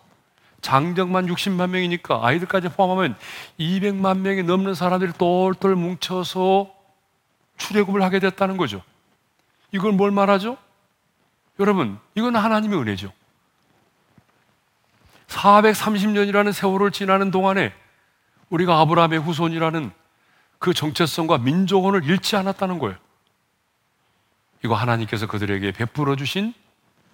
장정만 0.61 1.27
60만 1.27 1.69
명이니까 1.69 2.25
아이들까지 2.25 2.69
포함하면 2.69 3.15
200만 3.59 4.19
명이 4.19 4.43
넘는 4.43 4.73
사람들이 4.73 5.13
똘똘 5.13 5.75
뭉쳐서 5.75 6.73
출애굽을 7.57 8.01
하게 8.01 8.19
됐다는 8.19 8.57
거죠. 8.57 8.81
이걸 9.71 9.91
뭘 9.91 10.11
말하죠? 10.11 10.57
여러분, 11.59 11.99
이건 12.15 12.35
하나님의 12.35 12.79
은혜죠. 12.79 13.11
430년이라는 15.27 16.53
세월을 16.53 16.91
지나는 16.91 17.31
동안에 17.31 17.73
우리가 18.49 18.79
아브라함의 18.79 19.19
후손이라는 19.19 19.91
그 20.59 20.73
정체성과 20.73 21.39
민족원을 21.39 22.03
잃지 22.03 22.35
않았다는 22.35 22.79
거예요. 22.79 22.97
이거 24.63 24.75
하나님께서 24.75 25.27
그들에게 25.27 25.71
베풀어 25.71 26.15
주신 26.15 26.53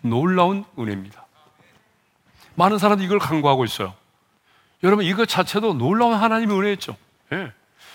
놀라운 0.02 0.66
은혜입니다. 0.78 1.26
많은 2.56 2.78
사람들이 2.78 3.06
이걸 3.06 3.20
강구하고 3.20 3.66
있어요. 3.66 3.94
여러분, 4.84 5.06
이것 5.06 5.28
자체도 5.28 5.74
놀라운 5.76 6.14
하나님의 6.14 6.58
은혜였죠. 6.58 6.96
네. 7.30 7.52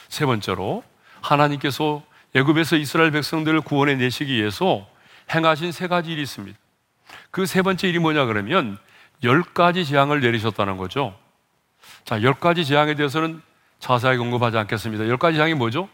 세 0.09 0.27
번째로, 0.27 0.83
하나님께서 1.21 2.03
애굽에서 2.35 2.77
이스라엘 2.77 3.11
백성들을 3.11 3.61
구원해 3.63 3.95
내시기 3.95 4.35
위해서 4.35 4.87
행하신 5.35 5.73
세 5.73 5.87
가지 5.87 6.13
일이 6.13 6.23
있습니다. 6.23 6.59
그 7.31 7.47
세 7.47 7.63
번째 7.63 7.89
일이 7.89 7.99
뭐냐 7.99 8.27
그러면 8.27 8.79
열 9.25 9.43
가지 9.43 9.85
재앙을 9.85 10.21
내리셨다는 10.21 10.77
거죠. 10.77 11.17
자, 12.05 12.23
열 12.23 12.35
가지 12.35 12.65
재앙에 12.65 12.95
대해서는 12.95 13.43
자세하게 13.81 14.21
언급하지 14.21 14.57
않겠습니다. 14.59 15.09
열 15.09 15.17
가지 15.19 15.37
재앙이 15.37 15.55
뭐죠? 15.55 15.89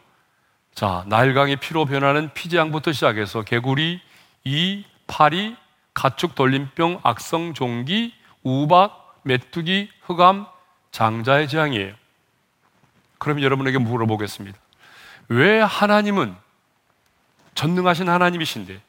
자, 0.74 1.04
나일강의 1.06 1.56
피로 1.56 1.84
변하는 1.84 2.32
피재앙부터 2.34 2.92
시작해서 2.92 3.42
개구리, 3.42 4.00
이, 4.44 4.84
파리, 5.06 5.56
가축 5.94 6.34
돌림병, 6.34 7.00
악성 7.04 7.54
종기, 7.54 8.12
우박, 8.42 9.20
메뚜기, 9.22 9.90
흑암, 10.02 10.46
장자의 10.90 11.48
재앙이에요. 11.48 11.94
그럼 13.18 13.40
여러분에게 13.40 13.78
물어보겠습니다. 13.78 14.58
왜 15.28 15.60
하나님은 15.60 16.34
전능하신 17.54 18.08
하나님이신데 18.08 18.80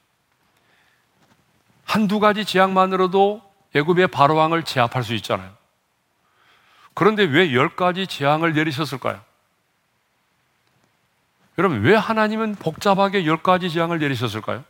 한두 1.85 2.19
가지 2.19 2.43
재앙만으로도 2.45 3.41
애굽의 3.75 4.07
바로 4.07 4.35
왕을 4.35 4.63
제압할 4.63 5.03
수 5.03 5.13
있잖아요. 5.15 5.51
그런데 6.95 7.23
왜 7.23 7.53
열 7.53 7.75
가지 7.75 8.07
재앙을 8.07 8.53
내리셨을까요? 8.53 9.21
여러분, 11.57 11.81
왜 11.81 11.95
하나님은 11.95 12.55
복잡하게 12.55 13.25
열 13.25 13.41
가지 13.41 13.69
재앙을 13.69 13.99
내리셨을까요? 13.99 14.63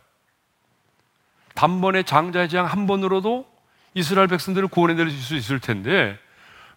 단번에 1.54 2.02
장자의 2.02 2.48
재앙 2.48 2.66
한 2.66 2.86
번으로도 2.86 3.46
이스라엘 3.94 4.28
백성들을 4.28 4.68
구원해 4.68 4.94
내릴 4.94 5.10
수 5.10 5.34
있을 5.34 5.58
텐데 5.58 6.18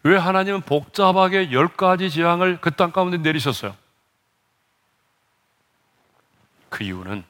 왜 0.04 0.16
하나님은 0.16 0.62
복잡하게 0.62 1.52
열 1.52 1.68
가지 1.68 2.10
재앙을 2.10 2.62
그 2.62 2.72
땅 2.72 2.92
가운데 2.94 3.18
내리셨어요? 3.18 3.76
그 6.70 6.84
이유는 6.86 7.26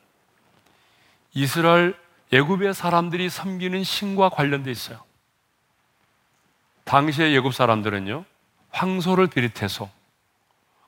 이스라엘 1.34 1.98
예굽의 2.32 2.76
사람들이 2.76 3.30
섬기는 3.30 3.84
신과 3.84 4.30
관련돼 4.30 4.70
있어요. 4.70 5.00
당시의 6.84 7.34
예굽 7.36 7.56
사람들은요, 7.56 8.26
황소를 8.70 9.28
비롯해서 9.28 9.90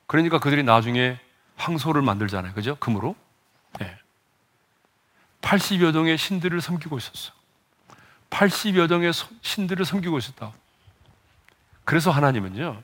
그러니까 0.06 0.38
그들이 0.38 0.62
나중에 0.62 1.18
황소를 1.56 2.02
만들잖아요. 2.02 2.54
그죠? 2.54 2.76
금으로. 2.76 3.14
네. 3.78 3.96
80여 5.42 5.92
종의 5.92 6.18
신들을 6.18 6.60
섬기고 6.60 6.98
있었어. 6.98 7.32
80여 8.30 8.88
종의 8.88 9.12
신들을 9.42 9.84
섬기고 9.84 10.18
있었다. 10.18 10.52
그래서 11.84 12.10
하나님은요, 12.10 12.82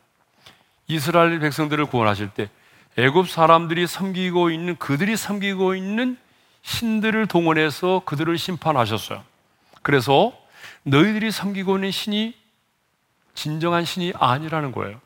이스라엘 0.88 1.38
백성들을 1.38 1.86
구원하실 1.86 2.30
때 2.30 2.50
애굽 2.96 3.28
사람들이 3.28 3.86
섬기고 3.86 4.50
있는 4.50 4.76
그들이 4.76 5.16
섬기고 5.16 5.74
있는 5.74 6.18
신들을 6.62 7.26
동원해서 7.26 8.02
그들을 8.04 8.36
심판하셨어요. 8.36 9.22
그래서 9.82 10.36
너희들이 10.82 11.30
섬기고 11.30 11.76
있는 11.76 11.90
신이 11.90 12.36
진정한 13.34 13.84
신이 13.84 14.14
아니라는 14.18 14.72
거예요. 14.72 15.00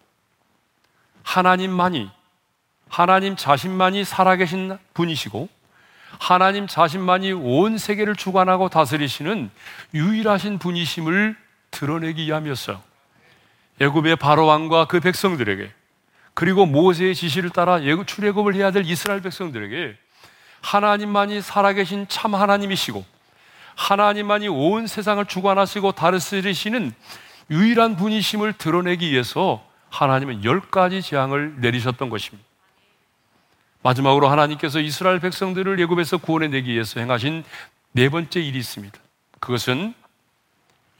하나님만이 1.22 2.10
하나님 2.92 3.36
자신만이 3.36 4.04
살아계신 4.04 4.76
분이시고 4.92 5.48
하나님 6.18 6.66
자신만이 6.66 7.32
온 7.32 7.78
세계를 7.78 8.16
주관하고 8.16 8.68
다스리시는 8.68 9.50
유일하신 9.94 10.58
분이심을 10.58 11.34
드러내기 11.70 12.26
위함이었어요. 12.26 12.82
애굽의 13.80 14.16
바로 14.16 14.44
왕과 14.44 14.88
그 14.88 15.00
백성들에게 15.00 15.72
그리고 16.34 16.66
모세의 16.66 17.14
지시를 17.14 17.48
따라 17.48 17.80
출애굽을 17.80 18.54
해야 18.54 18.70
될 18.70 18.84
이스라엘 18.84 19.22
백성들에게 19.22 19.96
하나님만이 20.60 21.40
살아계신 21.40 22.08
참 22.10 22.34
하나님이시고 22.34 23.02
하나님만이 23.74 24.48
온 24.48 24.86
세상을 24.86 25.24
주관하시고 25.24 25.92
다스리시는 25.92 26.92
유일한 27.50 27.96
분이심을 27.96 28.52
드러내기 28.52 29.10
위해서 29.10 29.66
하나님은 29.88 30.44
열 30.44 30.60
가지 30.60 31.00
재앙을 31.00 31.54
내리셨던 31.56 32.10
것입니다. 32.10 32.51
마지막으로 33.82 34.28
하나님께서 34.28 34.80
이스라엘 34.80 35.18
백성들을 35.20 35.78
예굽에서 35.80 36.18
구원해내기 36.18 36.72
위해서 36.72 37.00
행하신 37.00 37.44
네 37.92 38.08
번째 38.08 38.40
일이 38.40 38.58
있습니다. 38.58 38.98
그것은 39.40 39.94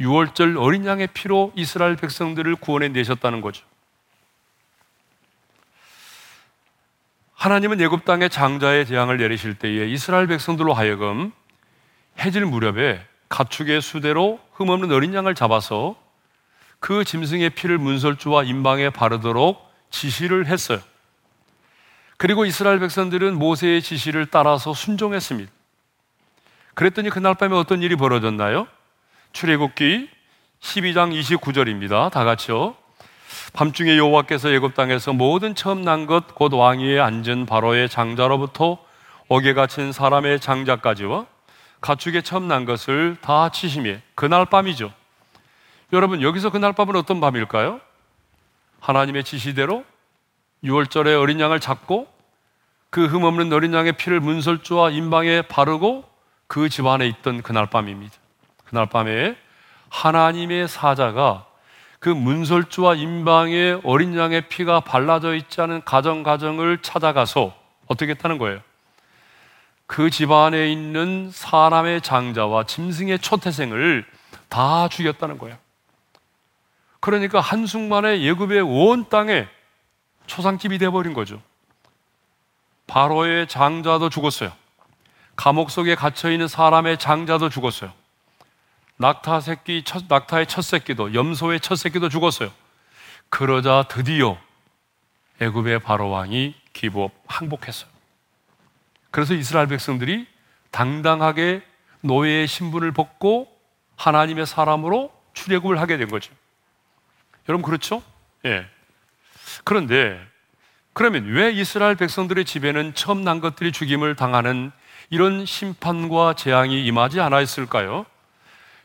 6월절 0.01 0.61
어린 0.61 0.85
양의 0.85 1.09
피로 1.15 1.53
이스라엘 1.55 1.97
백성들을 1.97 2.57
구원해내셨다는 2.57 3.41
거죠. 3.41 3.65
하나님은 7.35 7.81
예굽 7.81 8.05
땅에 8.05 8.29
장자의 8.29 8.87
재앙을 8.87 9.17
내리실 9.17 9.55
때에 9.55 9.89
이스라엘 9.89 10.27
백성들로 10.27 10.75
하여금 10.75 11.33
해질 12.19 12.45
무렵에 12.47 13.05
가축의 13.29 13.81
수대로 13.81 14.39
흠없는 14.53 14.93
어린 14.93 15.15
양을 15.15 15.35
잡아서 15.35 15.97
그 16.79 17.05
짐승의 17.05 17.51
피를 17.51 17.79
문설주와 17.79 18.45
임방에 18.45 18.91
바르도록 18.91 19.61
지시를 19.91 20.47
했어요. 20.47 20.81
그리고 22.23 22.45
이스라엘 22.45 22.79
백성들은 22.79 23.37
모세의 23.37 23.83
지시를 23.83 24.27
따라서 24.27 24.75
순종했습니다. 24.75 25.51
그랬더니 26.75 27.11
그날 27.11 27.35
밤에 27.35 27.57
어떤 27.57 27.83
일이 27.83 27.97
벌어졌나요? 27.97 28.69
출애굽기 29.33 30.09
12장 30.61 31.21
29절입니다. 31.21 32.13
다 32.13 32.23
같이요. 32.23 32.77
밤중에 33.55 33.97
여호와께서 33.99 34.51
애굽 34.51 34.77
땅에서 34.77 35.13
모든 35.13 35.57
처음 35.57 35.83
난 35.83 36.07
것 36.07 36.37
곧 36.37 36.55
왕위에 36.55 37.01
앉은 37.01 37.47
바로의 37.47 37.89
장자로부터 37.89 38.79
옥에 39.27 39.53
갇힌 39.53 39.91
사람의 39.91 40.39
장자까지와 40.39 41.27
가축에 41.81 42.21
처음 42.21 42.47
난 42.47 42.65
것을 42.65 43.17
다 43.21 43.49
치심에 43.49 44.01
그날 44.15 44.47
밤이죠. 44.47 44.93
여러분 45.93 46.23
여기서 46.23 46.51
그날 46.51 46.73
밤은 46.73 46.95
어떤 46.95 47.21
밤일까요? 47.21 47.81
하나님의 48.79 49.25
지시대로 49.25 49.85
6월절에 50.65 51.21
어린 51.21 51.41
양을 51.41 51.61
잡고 51.61 52.07
그 52.91 53.07
흠없는 53.07 53.53
어린 53.53 53.73
양의 53.73 53.93
피를 53.93 54.21
문설주와 54.21 54.91
인방에 54.91 55.43
바르고 55.43 56.05
그 56.47 56.69
집안에 56.69 57.07
있던 57.09 57.43
그날 57.43 57.67
밤입니다. 57.67 58.15
그날 58.65 58.87
밤에 58.87 59.37
하나님의 59.89 60.69
사자가 60.69 61.47
그 61.99 62.09
문설주와 62.09 62.95
임방에 62.97 63.79
어린 63.85 64.17
양의 64.17 64.49
피가 64.49 64.81
발라져 64.81 65.35
있지 65.35 65.61
않은 65.61 65.83
가정 65.85 66.23
가정을 66.23 66.83
찾아가서 66.83 67.55
어떻게 67.87 68.11
했다는 68.13 68.39
거예요? 68.39 68.61
그 69.87 70.11
집안에 70.11 70.73
있는 70.73 71.31
사람의 71.31 72.01
장자와 72.01 72.65
짐승의 72.65 73.19
초태생을 73.21 74.05
다 74.49 74.89
죽였다는 74.89 75.39
거예요. 75.39 75.57
그러니까 77.01 77.41
한순간에 77.41 78.23
예굽의 78.23 78.61
온 78.63 79.09
땅에 79.09 79.47
초상집이 80.33 80.79
돼버린 80.79 81.13
거죠. 81.13 81.43
바로의 82.87 83.47
장자도 83.49 84.09
죽었어요. 84.09 84.51
감옥 85.37 85.71
속에 85.71 85.95
갇혀 85.95 86.31
있는 86.31 86.49
사람의 86.49 86.99
장자도 86.99 87.51
죽었어요. 87.51 87.93
낙타 88.97 89.41
새끼, 89.41 89.83
첫, 89.85 90.05
낙타의 90.09 90.47
첫 90.47 90.63
새끼도, 90.63 91.13
염소의 91.13 91.61
첫 91.61 91.77
새끼도 91.77 92.09
죽었어요. 92.09 92.51
그러자 93.29 93.85
드디어 93.89 94.39
애굽의 95.41 95.81
바로 95.81 96.09
왕이 96.09 96.55
기복 96.73 97.13
항복했어요. 97.27 97.91
그래서 99.11 99.35
이스라엘 99.35 99.67
백성들이 99.67 100.27
당당하게 100.71 101.63
노예의 102.01 102.47
신분을 102.47 102.93
벗고 102.93 103.55
하나님의 103.97 104.47
사람으로 104.47 105.13
출애굽을 105.35 105.79
하게 105.79 105.99
된 105.99 106.09
거죠. 106.09 106.33
여러분 107.51 107.63
그렇죠? 107.63 108.03
예. 108.47 108.67
그런데 109.65 110.21
그러면 110.93 111.27
왜 111.27 111.51
이스라엘 111.51 111.95
백성들의 111.95 112.45
집에는 112.45 112.95
처음 112.95 113.25
난 113.25 113.41
것들이 113.41 113.73
죽임을 113.73 114.15
당하는 114.15 114.73
이런 115.11 115.47
심판과 115.47 116.35
재앙이 116.35 116.85
임하지 116.87 117.21
않았을까요? 117.21 118.07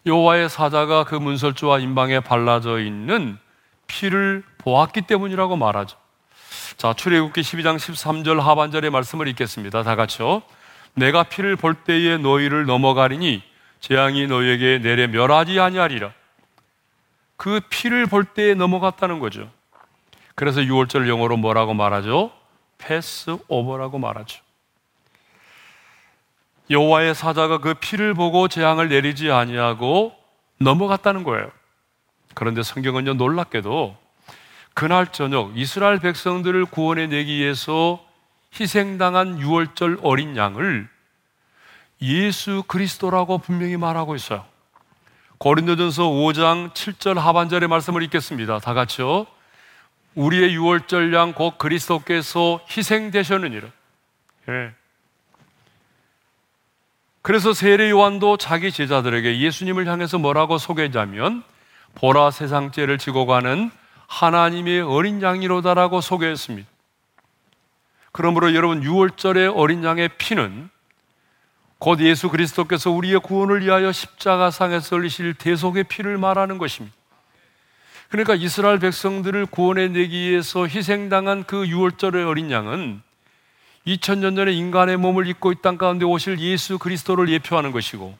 여호와의 0.06 0.50
사자가 0.50 1.04
그 1.04 1.16
문설주와 1.16 1.80
임방에 1.80 2.22
발라져 2.22 2.80
있는 2.80 3.38
피를 3.88 4.44
보았기 4.58 5.02
때문이라고 5.02 5.58
말하죠. 5.58 5.98
자, 6.78 6.94
출애굽기 6.94 7.42
12장 7.42 7.78
13절 7.78 8.40
하반절의 8.40 8.90
말씀을 8.92 9.28
읽겠습니다. 9.30 9.84
다 9.84 9.96
같이요. 9.96 10.44
내가 10.94 11.24
피를 11.24 11.56
볼 11.56 11.74
때에 11.74 12.18
너희를 12.18 12.66
넘어가리니 12.66 13.44
재앙이 13.80 14.28
너희에게 14.28 14.80
내려 14.80 15.08
멸하지 15.08 15.60
아니하리라. 15.60 16.12
그 17.36 17.62
피를 17.70 18.06
볼 18.06 18.26
때에 18.26 18.54
넘어갔다는 18.54 19.20
거죠. 19.20 19.52
그래서 20.38 20.62
6월절 20.62 21.08
영어로 21.10 21.36
뭐라고 21.38 21.74
말하죠? 21.74 22.32
패스 22.78 23.36
오버라고 23.48 23.98
말하죠. 23.98 24.40
여호와의 26.70 27.16
사자가 27.16 27.58
그 27.58 27.74
피를 27.74 28.14
보고 28.14 28.48
재앙을 28.48 28.88
내리지 28.88 29.32
아니하고 29.32 30.14
넘어갔다는 30.60 31.24
거예요. 31.24 31.50
그런데 32.36 32.62
성경은요 32.62 33.16
놀랍게도 33.16 33.98
그날 34.76 35.12
저녁 35.12 35.58
이스라엘 35.58 35.98
백성들을 35.98 36.66
구원해 36.66 37.08
내기 37.08 37.40
위해서 37.40 38.06
희생당한 38.60 39.40
6월절 39.40 40.02
어린 40.04 40.38
양을 40.38 40.88
예수 42.04 42.62
그리스도라고 42.68 43.40
분명히 43.40 43.76
말하고 43.76 44.16
있어요. 44.16 44.46
고린도전서 45.40 46.04
5장 46.04 46.74
7절 46.74 47.16
하반절의 47.16 47.70
말씀을 47.70 48.04
읽겠습니다. 48.04 48.60
다 48.60 48.76
같이요. 48.76 49.26
우리의 50.18 50.58
6월절 50.58 51.14
양 51.14 51.34
곧 51.34 51.60
그리스도께서 51.60 52.60
희생되셨느니라. 52.76 53.68
예. 54.50 54.74
그래서 57.22 57.54
세례 57.54 57.92
요한도 57.92 58.38
자기 58.38 58.72
제자들에게 58.72 59.40
예수님을 59.40 59.88
향해서 59.88 60.18
뭐라고 60.18 60.58
소개하자면 60.58 61.44
보라 61.96 62.32
세상 62.32 62.72
죄를 62.72 62.98
지고 62.98 63.28
가는 63.28 63.70
하나님의 64.08 64.82
어린 64.82 65.22
양이로다라고 65.22 66.02
소개했습니다. 66.02 66.68
그러므로 68.12 68.56
여러분 68.56 68.82
6월절의 68.82 69.54
어린 69.56 69.84
양의 69.84 70.10
피는 70.18 70.70
곧 71.78 72.00
예수 72.00 72.30
그리스도께서 72.30 72.90
우리의 72.90 73.20
구원을 73.20 73.64
위하여 73.64 73.92
십자가상에서 73.92 74.96
흘리실 74.96 75.36
대속의 75.36 75.84
피를 75.84 76.18
말하는 76.18 76.58
것입니다. 76.58 76.97
그러니까 78.10 78.36
이스라엘 78.36 78.80
백성들을 78.80 79.48
구원해 79.48 79.90
내기 79.90 80.30
위해서 80.30 80.66
희생당한 80.66 81.44
그 81.44 81.64
6월절의 81.66 82.28
어린 82.28 82.50
양은 82.52 83.02
2000년 83.86 84.36
전에 84.36 84.52
인간의 84.54 84.98
몸을 84.98 85.28
입고 85.28 85.52
이 85.52 85.56
땅 85.62 85.78
가운데 85.78 86.06
오실 86.06 86.40
예수 86.40 86.78
그리스도를 86.78 87.30
예표하는 87.30 87.72
것이고 87.72 88.18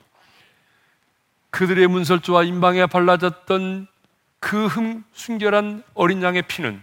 그들의 1.50 1.88
문설주와 1.88 2.44
인방에 2.44 2.86
발라졌던 2.86 3.88
그 4.40 4.68
흠, 4.68 5.04
순결한 5.14 5.84
어린 5.94 6.22
양의 6.22 6.44
피는 6.44 6.82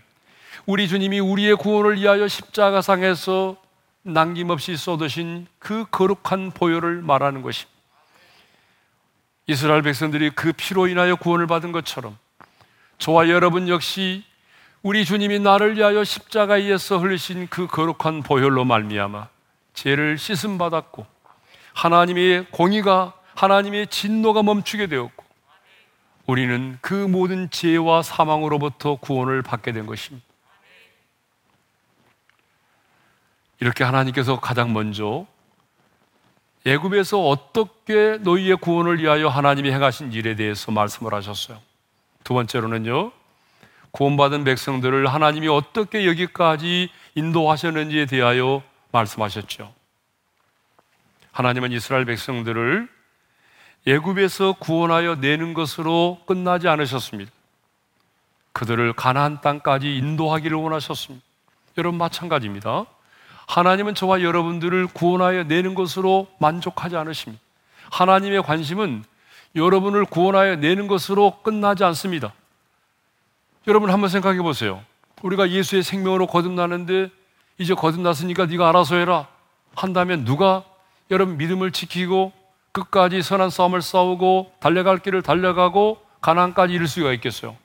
우리 0.67 0.89
주님이 0.89 1.21
우리의 1.21 1.57
구원을 1.57 2.01
위하여 2.01 2.27
십자가상에서 2.27 3.57
남김없이 4.03 4.77
쏟으신 4.77 5.47
그 5.59 5.85
거룩한 5.91 6.51
보혈을 6.53 7.03
말하는 7.03 7.43
것입니다. 7.43 7.73
이스라엘 9.47 9.83
백성들이 9.83 10.31
그 10.31 10.53
피로 10.53 10.89
인하여 10.89 11.17
구원을 11.17 11.47
받은 11.47 11.73
것처럼 11.73 12.17
저와 13.05 13.29
여러분 13.29 13.69
역시 13.69 14.25
우리 14.81 15.05
주님이 15.05 15.39
나를 15.39 15.77
위하여 15.77 16.05
십자가에서 16.05 16.97
흘리신 16.97 17.49
그 17.49 17.67
거룩한 17.67 18.23
보혈로 18.23 18.65
말미암아 18.65 19.29
죄를 19.75 20.17
씻음 20.17 20.57
받았고 20.57 21.05
하나님의 21.75 22.47
공의가 22.51 23.13
하나님의 23.35 23.89
진노가 23.89 24.43
멈추게 24.43 24.87
되었고 24.87 25.23
우리는 26.25 26.79
그 26.81 26.95
모든 26.95 27.51
죄와 27.51 28.03
사망으로부터 28.03 28.97
구원을 28.97 29.43
받게 29.43 29.73
된 29.73 29.85
것입니다. 29.85 30.25
이렇게 33.61 33.85
하나님께서 33.85 34.41
가장 34.41 34.73
먼저 34.73 35.27
애굽에서 36.65 37.21
어떻게 37.21 38.17
너희의 38.23 38.57
구원을 38.57 39.03
위하여 39.03 39.29
하나님이 39.29 39.73
행하신 39.73 40.15
일에 40.15 40.37
대해서 40.37 40.73
말씀을 40.73 41.13
하셨어요. 41.13 41.74
두 42.25 42.35
번째로는요. 42.35 43.13
구원받은 43.93 44.45
백성들을 44.45 45.07
하나님이 45.07 45.47
어떻게 45.49 46.07
여기까지 46.07 46.91
인도하셨는지에 47.15 48.07
대하여 48.07 48.63
말씀하셨죠. 48.91 49.73
하나님은 51.31 51.71
이스라엘 51.73 52.05
백성들을 52.05 52.89
예굽에서 53.87 54.55
구원하여 54.55 55.17
내는 55.17 55.53
것으로 55.55 56.21
끝나지 56.27 56.69
않으셨습니다. 56.69 57.31
그들을 58.53 58.93
가나안 58.95 59.41
땅까지 59.41 59.97
인도하기를 59.97 60.57
원하셨습니다. 60.57 61.25
여러분 61.77 61.99
마찬가지입니다. 61.99 62.87
하나님은 63.47 63.95
저와 63.95 64.23
여러분들을 64.23 64.87
구원하여 64.89 65.45
내는 65.45 65.75
것으로 65.75 66.29
만족하지 66.39 66.97
않으십니다. 66.97 67.43
하나님의 67.91 68.43
관심은 68.43 69.05
여러분을 69.57 70.05
구원하여 70.05 70.57
내는 70.57 70.89
것으로 70.89 71.39
끝나지 71.43 71.85
않습니다. 71.85 72.33
여러분 73.67 73.91
한번 73.91 74.11
생각해 74.11 74.43
보세요. 74.43 74.83
우리가 75.23 75.51
예수의 75.51 75.83
생명으로 75.83 76.27
거듭나는데 76.27 77.11
이제 77.59 77.75
거듭났으니까 77.75 78.47
네가 78.47 78.69
알아서 78.69 78.97
해라 78.97 79.29
한다면 79.75 80.25
누가 80.25 80.65
여러분 81.11 81.37
믿음을 81.37 81.71
지키고 81.71 82.33
끝까지 82.73 83.23
선한 83.23 83.51
싸움을 83.51 83.81
싸우고 83.81 84.53
달려갈 84.59 84.99
길을 84.99 85.23
달려가고 85.23 85.99
가난까지 86.21 86.75
이룰 86.75 86.89
수가 86.89 87.13
있겠어요. 87.13 87.57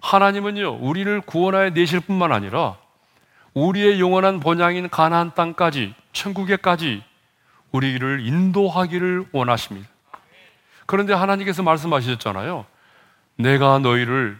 하나님은요 0.00 0.78
우리를 0.80 1.22
구원하여 1.22 1.70
내실 1.70 2.00
뿐만 2.00 2.32
아니라 2.32 2.76
우리의 3.54 4.00
영원한 4.00 4.40
본향인 4.40 4.90
가나안 4.90 5.32
땅까지 5.34 5.94
천국에까지 6.12 7.02
우리를 7.72 8.26
인도하기를 8.26 9.28
원하십니다. 9.32 9.93
그런데 10.86 11.12
하나님께서 11.12 11.62
말씀하셨잖아요. 11.62 12.66
내가 13.36 13.78
너희를 13.78 14.38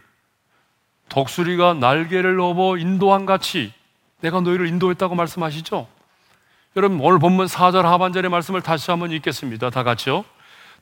독수리가 1.09 1.75
날개를 1.75 2.39
업어 2.39 2.77
인도한 2.77 3.25
같이 3.25 3.73
내가 4.21 4.41
너희를 4.41 4.67
인도했다고 4.67 5.15
말씀하시죠? 5.15 5.87
여러분 6.77 6.99
오늘 7.01 7.19
본문 7.19 7.45
4절 7.45 7.83
하반절의 7.83 8.29
말씀을 8.31 8.61
다시 8.61 8.91
한번 8.91 9.11
읽겠습니다. 9.11 9.69
다 9.69 9.83
같이요. 9.83 10.25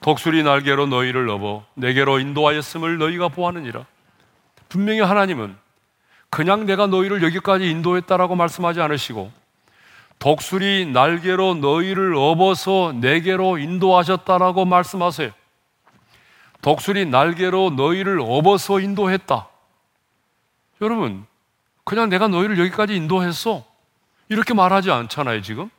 독수리 0.01 0.43
날개로 0.43 0.87
너희를 0.87 1.29
업어 1.29 1.65
내게로 1.75 2.19
인도하였음을 2.19 2.97
너희가 2.97 3.29
보았느니라. 3.29 3.85
분명히 4.69 5.01
하나님은 5.01 5.55
그냥 6.29 6.65
내가 6.65 6.87
너희를 6.87 7.21
여기까지 7.23 7.69
인도했다라고 7.69 8.35
말씀하지 8.35 8.81
않으시고 8.81 9.31
독수리 10.19 10.87
날개로 10.87 11.55
너희를 11.55 12.15
업어서 12.15 12.93
내게로 12.99 13.59
인도하셨다라고 13.59 14.65
말씀하세요. 14.65 15.31
독수리 16.63 17.05
날개로 17.05 17.71
너희를 17.71 18.21
업어서 18.21 18.79
인도했다. 18.79 19.49
여러분, 20.81 21.25
그냥 21.83 22.07
내가 22.07 22.29
너희를 22.29 22.57
여기까지 22.57 22.95
인도했어. 22.95 23.65
이렇게 24.29 24.53
말하지 24.53 24.89
않잖아요, 24.89 25.41
지금. 25.41 25.69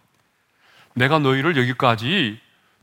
내가 0.92 1.18
너희를 1.18 1.56
여기까지 1.56 2.38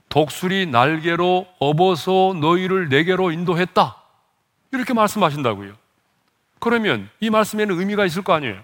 독수리 0.10 0.66
날개로 0.66 1.48
업어서 1.60 2.36
너희를 2.42 2.90
내게로 2.90 3.32
인도했다. 3.32 3.96
이렇게 4.72 4.94
말씀하신다고요. 4.94 5.74
그러면 6.60 7.08
이 7.20 7.30
말씀에는 7.30 7.80
의미가 7.80 8.06
있을 8.06 8.24
거 8.24 8.34
아니에요. 8.34 8.64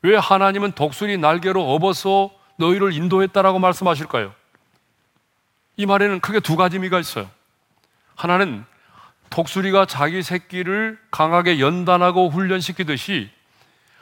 왜 0.00 0.16
하나님은 0.16 0.72
독수리 0.72 1.18
날개로 1.18 1.74
업어서 1.74 2.30
너희를 2.56 2.94
인도했다라고 2.94 3.58
말씀하실까요? 3.58 4.34
이 5.76 5.84
말에는 5.84 6.20
크게 6.20 6.40
두 6.40 6.56
가지 6.56 6.76
의미가 6.76 6.98
있어요. 6.98 7.35
하나는 8.16 8.64
독수리가 9.30 9.86
자기 9.86 10.22
새끼를 10.22 10.98
강하게 11.10 11.60
연단하고 11.60 12.30
훈련시키듯이 12.30 13.30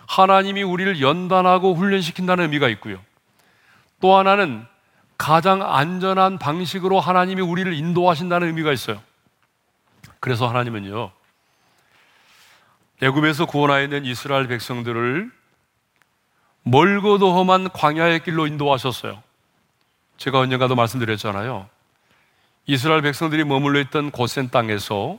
하나님이 0.07 0.63
우리를 0.63 1.01
연단하고 1.01 1.75
훈련시킨다는 1.75 2.45
의미가 2.45 2.69
있고요. 2.71 2.99
또 4.01 4.17
하나는 4.17 4.65
가장 5.19 5.63
안전한 5.63 6.39
방식으로 6.39 7.01
하나님이 7.01 7.43
우리를 7.43 7.73
인도하신다는 7.73 8.49
의미가 8.49 8.73
있어요. 8.73 9.03
그래서 10.21 10.49
하나님은요, 10.49 11.11
애굽에서 13.03 13.47
구원하여 13.47 13.87
낸 13.89 14.05
이스라엘 14.05 14.47
백성들을 14.47 15.31
멀고도 16.63 17.35
험한 17.37 17.71
광야의 17.71 18.25
길로 18.25 18.47
인도하셨어요. 18.47 19.23
제가 20.17 20.39
언젠가도 20.39 20.75
말씀드렸잖아요. 20.75 21.69
이스라엘 22.67 23.03
백성들이 23.03 23.45
머물러 23.45 23.79
있던 23.81 24.11
고센 24.11 24.49
땅에서 24.49 25.19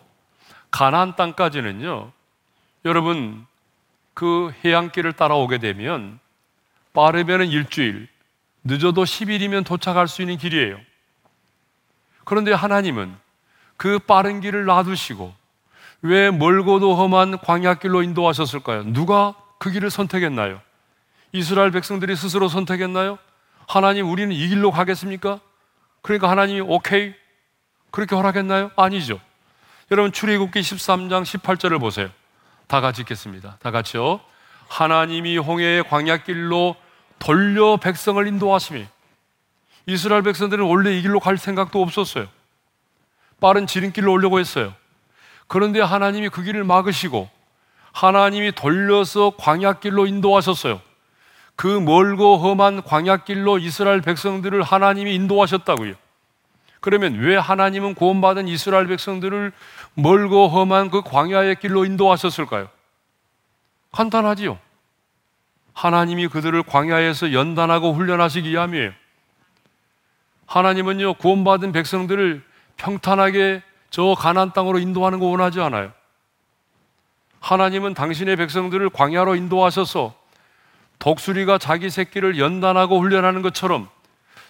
가나안 0.71 1.15
땅까지는요. 1.15 2.12
여러분 2.86 3.45
그 4.13 4.51
해안길을 4.63 5.13
따라오게 5.13 5.60
되면 5.60 6.19
빠르면은 6.93 7.47
일주일, 7.47 8.08
늦어도 8.63 9.03
10일이면 9.03 9.65
도착할 9.65 10.08
수 10.08 10.21
있는 10.21 10.38
길이에요. 10.38 10.79
그런데 12.23 12.51
하나님은 12.51 13.15
그 13.77 13.99
빠른 13.99 14.41
길을 14.41 14.65
놔두시고 14.65 15.34
왜 16.01 16.31
멀고도 16.31 16.95
험한 16.95 17.39
광야길로 17.39 18.01
인도하셨을까요? 18.01 18.86
누가 18.93 19.36
그 19.60 19.69
길을 19.69 19.91
선택했나요? 19.91 20.62
이스라엘 21.31 21.71
백성들이 21.71 22.15
스스로 22.15 22.47
선택했나요? 22.47 23.19
하나님 23.67 24.10
우리는 24.10 24.31
이 24.31 24.47
길로 24.47 24.71
가겠습니까? 24.71 25.39
그러니까 26.01 26.29
하나님이 26.29 26.62
오케이 26.62 27.13
그렇게 27.95 28.13
허락했나요? 28.13 28.71
아니죠. 28.75 29.21
여러분 29.89 30.12
출애굽기 30.12 30.60
13장 30.60 31.23
18절을 31.23 31.79
보세요. 31.79 32.10
다 32.67 32.81
같이 32.81 33.03
읽겠습니다. 33.03 33.58
다 33.62 33.71
같이요. 33.71 34.19
하나님이 34.67 35.38
홍해의 35.38 35.88
광야길로 35.88 36.75
돌려 37.19 37.77
백성을 37.77 38.27
인도하심이 38.27 38.86
이스라엘 39.86 40.23
백성들은 40.23 40.65
원래 40.65 40.97
이 40.97 41.01
길로 41.03 41.21
갈 41.21 41.38
생각도 41.38 41.81
없었어요. 41.81 42.27
빠른 43.39 43.65
지름길로 43.65 44.12
오려고 44.12 44.39
했어요. 44.39 44.73
그런데 45.47 45.79
하나님이 45.79 46.27
그 46.27 46.43
길을 46.43 46.65
막으시고 46.65 47.29
하나님이 47.93 48.51
돌려서 48.51 49.31
광야길로 49.38 50.05
인도하셨어요. 50.05 50.81
그 51.55 51.67
멀고 51.67 52.39
험한 52.39 52.84
광야길로 52.84 53.60
이스라엘 53.60 54.01
백성들을 54.01 54.63
하나님이 54.63 55.15
인도하셨다고요. 55.15 55.95
그러면 56.85 57.15
왜 57.15 57.35
하나님은 57.35 57.95
구원받은 57.95 58.47
이스라엘 58.47 58.85
백성들을 58.85 59.51
멀고 59.95 60.47
험한 60.47 60.91
그 60.91 61.01
광야의 61.01 61.55
길로 61.55 61.83
인도하셨을까요? 61.83 62.69
간단하지요. 63.91 64.59
하나님이 65.73 66.27
그들을 66.27 66.61
광야에서 66.61 67.33
연단하고 67.33 67.91
훈련하시기 67.93 68.47
위함이에요. 68.47 68.91
하나님은요, 70.45 71.15
구원받은 71.15 71.71
백성들을 71.71 72.43
평탄하게 72.77 73.63
저 73.89 74.13
가난 74.15 74.53
땅으로 74.53 74.77
인도하는 74.77 75.17
거 75.17 75.25
원하지 75.25 75.61
않아요. 75.61 75.91
하나님은 77.39 77.95
당신의 77.95 78.35
백성들을 78.35 78.91
광야로 78.91 79.35
인도하셔서 79.35 80.13
독수리가 80.99 81.57
자기 81.57 81.89
새끼를 81.89 82.37
연단하고 82.37 82.99
훈련하는 82.99 83.41
것처럼 83.41 83.89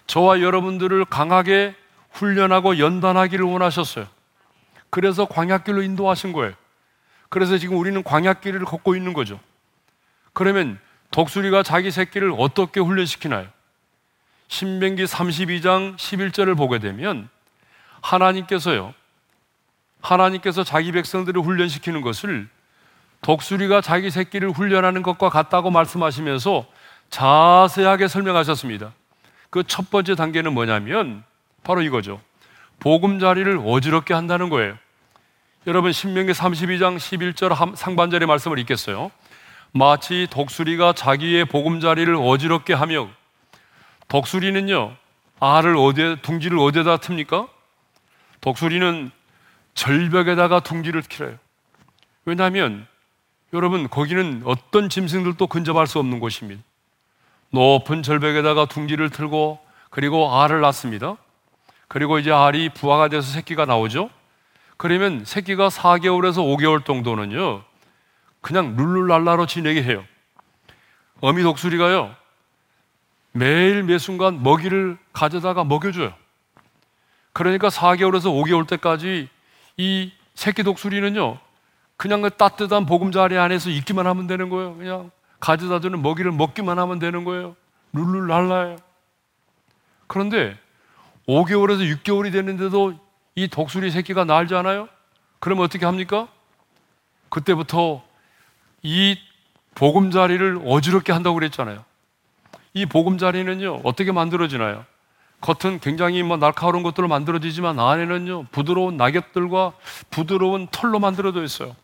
저와 0.06 0.42
여러분들을 0.42 1.06
강하게 1.06 1.74
훈련하고 2.16 2.78
연단하기를 2.78 3.44
원하셨어요. 3.44 4.06
그래서 4.90 5.26
광약길로 5.26 5.82
인도하신 5.82 6.32
거예요. 6.32 6.54
그래서 7.28 7.58
지금 7.58 7.76
우리는 7.78 8.02
광약길을 8.02 8.64
걷고 8.64 8.96
있는 8.96 9.12
거죠. 9.12 9.38
그러면 10.32 10.78
독수리가 11.10 11.62
자기 11.62 11.90
새끼를 11.90 12.32
어떻게 12.38 12.80
훈련시키나요? 12.80 13.48
신명기 14.48 15.04
32장 15.04 15.96
11절을 15.96 16.56
보게 16.56 16.78
되면 16.78 17.28
하나님께서요. 18.00 18.94
하나님께서 20.00 20.62
자기 20.62 20.92
백성들을 20.92 21.40
훈련시키는 21.42 22.00
것을 22.00 22.48
독수리가 23.22 23.80
자기 23.80 24.10
새끼를 24.10 24.50
훈련하는 24.50 25.02
것과 25.02 25.30
같다고 25.30 25.70
말씀하시면서 25.70 26.66
자세하게 27.10 28.08
설명하셨습니다. 28.08 28.92
그 29.50 29.62
첫 29.64 29.90
번째 29.90 30.14
단계는 30.14 30.52
뭐냐면 30.52 31.24
바로 31.66 31.82
이거죠. 31.82 32.20
보금자리를 32.78 33.60
어지럽게 33.64 34.14
한다는 34.14 34.50
거예요. 34.50 34.78
여러분 35.66 35.90
신명기 35.90 36.32
32장 36.32 36.96
11절 36.96 37.74
상반절의 37.74 38.28
말씀을 38.28 38.60
읽겠어요. 38.60 39.10
마치 39.72 40.28
독수리가 40.30 40.92
자기의 40.92 41.46
보금자리를 41.46 42.14
어지럽게 42.14 42.72
하며 42.72 43.08
독수리는요 44.06 44.96
알을 45.40 45.76
어디에 45.76 46.16
둥지를 46.22 46.58
어디에다 46.58 46.98
틉니까? 46.98 47.48
독수리는 48.40 49.10
절벽에다가 49.74 50.60
둥지를 50.60 51.02
틀어요. 51.02 51.36
왜냐하면 52.24 52.86
여러분, 53.52 53.88
거기는 53.88 54.42
어떤 54.44 54.88
짐승들도 54.88 55.46
근접할 55.46 55.86
수 55.86 55.98
없는 55.98 56.20
곳입니다. 56.20 56.62
높은 57.50 58.02
절벽에다가 58.02 58.66
둥지를 58.66 59.10
틀고 59.10 59.58
그리고 59.90 60.40
알을 60.40 60.60
낳습니다. 60.60 61.16
그리고 61.88 62.18
이제 62.18 62.32
알이 62.32 62.70
부화가 62.70 63.08
돼서 63.08 63.30
새끼가 63.30 63.64
나오죠. 63.64 64.10
그러면 64.76 65.24
새끼가 65.24 65.68
4개월에서 65.68 66.38
5개월 66.38 66.84
정도는요, 66.84 67.62
그냥 68.40 68.76
룰루랄라로 68.76 69.46
지내게 69.46 69.82
해요. 69.82 70.04
어미 71.20 71.42
독수리가요, 71.42 72.14
매일 73.32 73.82
매 73.82 73.98
순간 73.98 74.42
먹이를 74.42 74.98
가져다가 75.12 75.64
먹여줘요. 75.64 76.12
그러니까 77.32 77.68
4개월에서 77.68 78.24
5개월 78.24 78.66
때까지 78.66 79.28
이 79.76 80.12
새끼 80.34 80.62
독수리는요, 80.62 81.38
그냥 81.96 82.22
그 82.22 82.30
따뜻한 82.30 82.84
보금자리 82.84 83.38
안에서 83.38 83.70
있기만 83.70 84.06
하면 84.06 84.26
되는 84.26 84.50
거예요. 84.50 84.76
그냥 84.76 85.10
가져다 85.40 85.80
주는 85.80 86.02
먹이를 86.02 86.32
먹기만 86.32 86.78
하면 86.78 86.98
되는 86.98 87.24
거예요. 87.24 87.56
룰룰랄라요. 87.92 88.76
그런데 90.06 90.58
5개월에서 91.28 91.98
6개월이 91.98 92.32
됐는데도 92.32 92.94
이 93.34 93.48
독수리 93.48 93.90
새끼가 93.90 94.24
날지 94.24 94.54
않아요? 94.54 94.88
그러면 95.40 95.64
어떻게 95.64 95.84
합니까? 95.84 96.28
그때부터 97.28 98.02
이 98.82 99.18
보금자리를 99.74 100.62
어지럽게 100.64 101.12
한다고 101.12 101.34
그랬잖아요. 101.34 101.84
이 102.72 102.86
보금자리는요, 102.86 103.80
어떻게 103.84 104.12
만들어지나요? 104.12 104.84
겉은 105.40 105.80
굉장히 105.80 106.22
뭐 106.22 106.36
날카로운 106.36 106.82
것들로 106.82 107.08
만들어지지만 107.08 107.78
안에는요, 107.78 108.46
부드러운 108.52 108.96
낙엽들과 108.96 109.72
부드러운 110.10 110.68
털로 110.70 110.98
만들어져 110.98 111.42
있어요. 111.42 111.76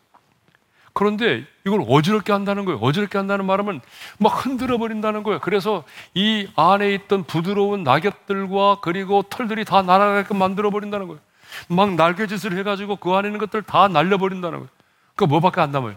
그런데 0.93 1.45
이걸 1.65 1.83
어지럽게 1.87 2.31
한다는 2.31 2.65
거예요. 2.65 2.79
어지럽게 2.79 3.17
한다는 3.17 3.45
말하면 3.45 3.81
막 4.19 4.45
흔들어 4.45 4.77
버린다는 4.77 5.23
거예요. 5.23 5.39
그래서 5.39 5.83
이 6.13 6.47
안에 6.55 6.93
있던 6.93 7.23
부드러운 7.23 7.83
낙엽들과 7.83 8.79
그리고 8.81 9.23
털들이 9.23 9.65
다 9.65 9.81
날아가게끔 9.81 10.37
만들어 10.37 10.69
버린다는 10.69 11.07
거예요. 11.07 11.19
막 11.67 11.93
날개짓을 11.95 12.57
해가지고 12.57 12.97
그 12.97 13.11
안에 13.13 13.27
있는 13.27 13.39
것들 13.39 13.63
다 13.63 13.87
날려버린다는 13.87 14.59
거예요. 14.59 14.69
그 15.15 15.23
뭐밖에 15.23 15.61
안 15.61 15.71
남아요? 15.71 15.95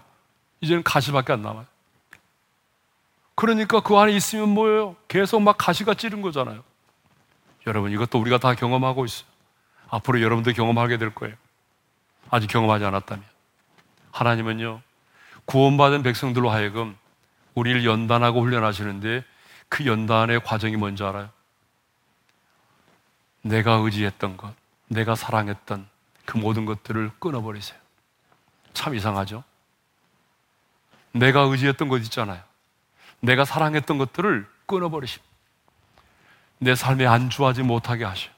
이제는 0.61 0.83
가시밖에 0.83 1.33
안 1.33 1.43
남아요. 1.43 1.67
그러니까 3.35 3.81
그 3.81 3.97
안에 3.97 4.13
있으면 4.13 4.49
뭐예요? 4.49 4.97
계속 5.09 5.41
막 5.41 5.57
가시가 5.59 5.95
찌른 5.95 6.23
거잖아요. 6.23 6.63
여러분 7.67 7.93
이것도 7.93 8.19
우리가 8.19 8.39
다 8.39 8.55
경험하고 8.55 9.05
있어요. 9.05 9.29
앞으로 9.89 10.23
여러분도 10.23 10.53
경험하게 10.53 10.97
될 10.97 11.15
거예요. 11.15 11.35
아직 12.31 12.49
경험하지 12.49 12.85
않았다면. 12.87 13.25
하나님은요, 14.11 14.81
구원받은 15.47 16.03
백성들로 16.03 16.51
하여금 16.51 16.97
우리를 17.55 17.85
연단하고 17.85 18.43
훈련하시는데 18.43 19.25
그 19.69 19.87
연단의 19.87 20.41
과정이 20.45 20.77
뭔지 20.77 21.03
알아요? 21.03 21.31
내가 23.43 23.73
의지했던 23.75 24.37
것, 24.37 24.55
내가 24.89 25.15
사랑했던 25.15 25.89
그 26.25 26.37
모든 26.37 26.65
것들을 26.65 27.13
끊어버리세요. 27.19 27.79
참 28.75 28.95
이상하죠? 28.95 29.43
내가 31.13 31.41
의지했던 31.43 31.89
것 31.89 31.99
있잖아요. 32.03 32.43
내가 33.21 33.45
사랑했던 33.45 33.99
것들을 33.99 34.47
끊어버리십니다. 34.67 35.27
내 36.59 36.75
삶에 36.75 37.07
안주하지 37.07 37.63
못하게 37.63 38.05
하셔. 38.05 38.31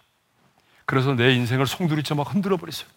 그래서 0.84 1.14
내 1.14 1.34
인생을 1.34 1.66
송두리째 1.66 2.14
막 2.14 2.32
흔들어 2.32 2.56
버리세요. 2.56 2.88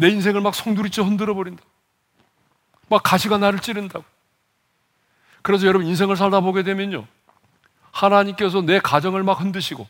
내 0.00 0.08
인생을 0.08 0.40
막 0.40 0.54
송두리째 0.54 1.02
흔들어 1.02 1.34
버린다. 1.34 1.62
막 2.88 3.02
가시가 3.02 3.36
나를 3.36 3.60
찌른다고. 3.60 4.04
그래서 5.42 5.66
여러분 5.66 5.86
인생을 5.86 6.16
살다 6.16 6.40
보게 6.40 6.62
되면요. 6.62 7.06
하나님께서 7.92 8.62
내 8.62 8.80
가정을 8.80 9.22
막 9.22 9.40
흔드시고 9.40 9.86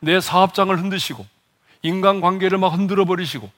내 0.00 0.20
사업장을 0.20 0.76
흔드시고 0.76 1.26
인간 1.80 2.20
관계를 2.20 2.58
막 2.58 2.68
흔들어 2.74 3.06
버리시고 3.06 3.50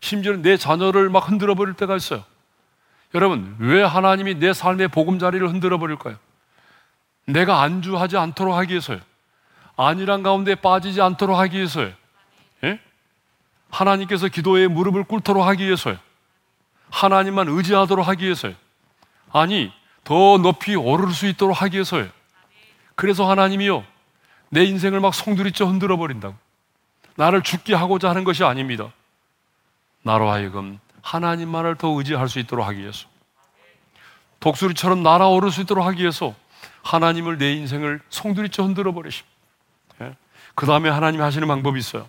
심지어는 0.00 0.42
내 0.42 0.58
자녀를 0.58 1.08
막 1.08 1.26
흔들어 1.26 1.54
버릴 1.54 1.72
때가 1.74 1.96
있어요. 1.96 2.22
여러분, 3.14 3.56
왜 3.58 3.82
하나님이 3.82 4.34
내 4.34 4.52
삶의 4.52 4.88
보금자리를 4.88 5.48
흔들어 5.48 5.78
버릴까요? 5.78 6.16
내가 7.24 7.62
안주하지 7.62 8.18
않도록 8.18 8.54
하기 8.54 8.72
위해서요. 8.72 9.00
안일한 9.76 10.22
가운데 10.22 10.54
빠지지 10.54 11.00
않도록 11.00 11.38
하기 11.38 11.56
위해서요. 11.56 11.92
예? 13.68 13.70
하나님께서 13.70 14.28
기도에 14.28 14.66
무릎을 14.68 15.04
꿇도록 15.04 15.46
하기 15.46 15.64
위해서요. 15.64 15.98
하나님만 16.90 17.48
의지하도록 17.48 18.06
하기 18.08 18.24
위해서요. 18.24 18.54
아니, 19.32 19.72
더 20.04 20.38
높이 20.38 20.74
오를 20.74 21.12
수 21.12 21.26
있도록 21.26 21.60
하기 21.62 21.76
위해서요. 21.76 22.08
그래서 22.94 23.28
하나님이요. 23.28 23.84
내 24.50 24.64
인생을 24.64 25.00
막 25.00 25.14
송두리째 25.14 25.64
흔들어 25.64 25.96
버린다고. 25.96 26.34
나를 27.16 27.42
죽게 27.42 27.74
하고자 27.74 28.08
하는 28.08 28.24
것이 28.24 28.44
아닙니다. 28.44 28.90
나로 30.02 30.30
하여금 30.30 30.78
하나님만을 31.02 31.76
더 31.76 31.88
의지할 31.88 32.28
수 32.28 32.38
있도록 32.38 32.66
하기 32.66 32.80
위해서. 32.80 33.06
독수리처럼 34.40 35.02
날아오를 35.02 35.50
수 35.50 35.60
있도록 35.62 35.84
하기 35.86 36.00
위해서 36.00 36.34
하나님을 36.82 37.38
내 37.38 37.52
인생을 37.52 38.00
송두리째 38.08 38.62
흔들어 38.62 38.92
버리십니다. 38.92 39.36
예? 40.02 40.16
그 40.54 40.66
다음에 40.66 40.88
하나님이 40.88 41.22
하시는 41.22 41.46
방법이 41.46 41.78
있어요. 41.78 42.08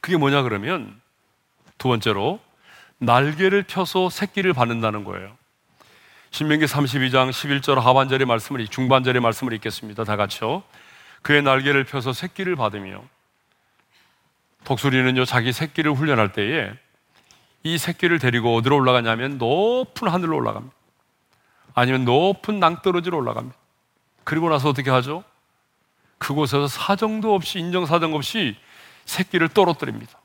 그게 0.00 0.16
뭐냐 0.16 0.42
그러면 0.42 1.00
두 1.76 1.88
번째로 1.88 2.40
날개를 2.98 3.62
펴서 3.64 4.10
새끼를 4.10 4.52
받는다는 4.52 5.04
거예요. 5.04 5.36
신명기 6.30 6.66
32장 6.66 7.30
11절 7.30 7.76
하반절의 7.76 8.26
말씀을 8.26 8.66
중반절의 8.66 9.22
말씀을 9.22 9.52
읽겠습니다. 9.54 10.04
다 10.04 10.16
같이요. 10.16 10.62
그의 11.22 11.42
날개를 11.42 11.84
펴서 11.84 12.12
새끼를 12.12 12.56
받으며 12.56 13.02
독수리는요 14.64 15.24
자기 15.24 15.52
새끼를 15.52 15.92
훈련할 15.92 16.32
때에 16.32 16.72
이 17.62 17.78
새끼를 17.78 18.18
데리고 18.18 18.54
어디로 18.56 18.76
올라가냐면 18.76 19.38
높은 19.38 20.08
하늘로 20.08 20.36
올라갑니다. 20.36 20.74
아니면 21.74 22.04
높은 22.04 22.60
낭떠러지로 22.60 23.16
올라갑니다. 23.16 23.56
그리고 24.24 24.48
나서 24.48 24.68
어떻게 24.68 24.90
하죠? 24.90 25.24
그곳에서 26.18 26.66
사정도 26.66 27.34
없이 27.34 27.58
인정사정 27.58 28.14
없이 28.14 28.56
새끼를 29.08 29.48
떨어뜨립니다. 29.48 30.18